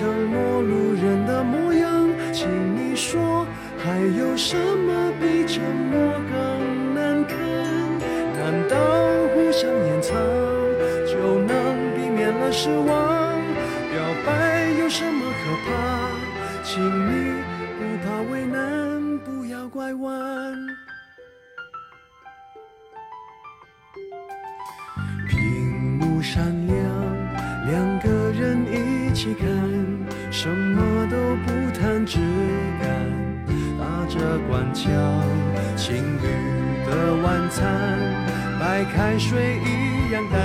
[0.01, 2.09] 何变成陌路人的模样？
[2.33, 3.47] 请你说，
[3.77, 7.37] 还有什么比沉默更难堪？
[8.35, 8.77] 难道
[9.35, 10.17] 互相掩藏
[11.07, 12.87] 就能避免了失望？
[13.93, 15.71] 表白有什么可怕？
[16.65, 17.43] 请你
[17.79, 20.70] 不怕为难，不要拐弯。
[34.61, 34.85] 着官腔。
[35.77, 36.27] 情侣
[36.87, 37.65] 的晚餐，
[38.59, 40.39] 白开水一样淡，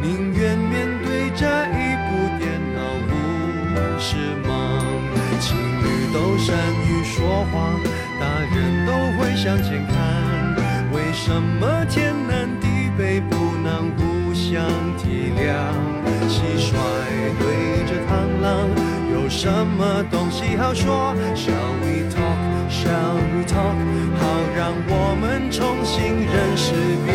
[0.00, 4.48] 宁愿面对这一部电脑无事忙。
[5.40, 7.78] 情侣都善于说谎，
[8.18, 9.96] 大人都会向前看。
[10.92, 14.64] 为什么天南地北不能互相
[14.96, 15.52] 体谅？
[16.28, 16.72] 蟋蟀
[17.38, 18.10] 对着螳
[18.42, 18.68] 螂，
[19.12, 21.52] 有什么东西好说小
[22.78, 23.76] shall we talk
[24.20, 24.22] 好
[24.56, 26.72] 让我们重新认识
[27.04, 27.12] 别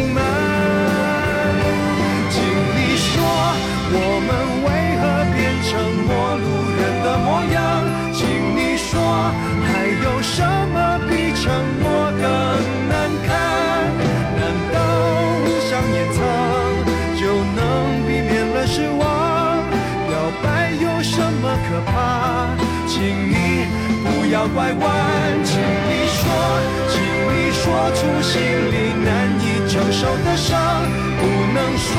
[0.00, 0.22] 隐瞒。
[2.30, 3.12] 请你说
[3.92, 4.51] 我们
[24.32, 24.80] 要拐弯，
[25.44, 26.24] 请你说，
[26.88, 26.96] 请
[27.28, 30.56] 你说出心里难以承受的伤，
[31.20, 31.22] 不
[31.52, 31.92] 能说，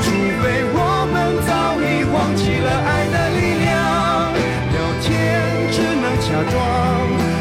[0.00, 0.06] 除
[0.40, 0.78] 非我
[1.10, 1.50] 们早
[1.82, 3.66] 已忘记了爱的力量。
[4.70, 5.10] 聊天
[5.74, 6.54] 只能假装，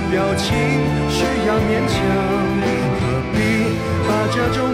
[0.09, 0.49] 表情
[1.13, 1.93] 需要勉强，
[2.97, 3.01] 何
[3.37, 3.37] 必
[4.07, 4.65] 把这种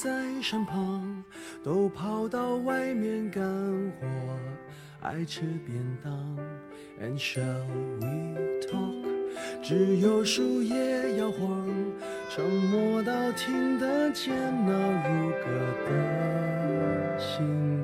[0.00, 0.08] 在
[0.40, 1.24] 身旁，
[1.64, 3.42] 都跑到外面干
[4.00, 4.06] 活，
[5.00, 6.12] 爱吃便当。
[7.02, 7.66] And shall
[8.00, 9.08] we talk？
[9.60, 11.68] 只有树叶摇晃，
[12.30, 14.32] 沉默到听得见
[14.64, 14.72] 那
[15.08, 15.46] 如歌
[15.84, 17.82] 的心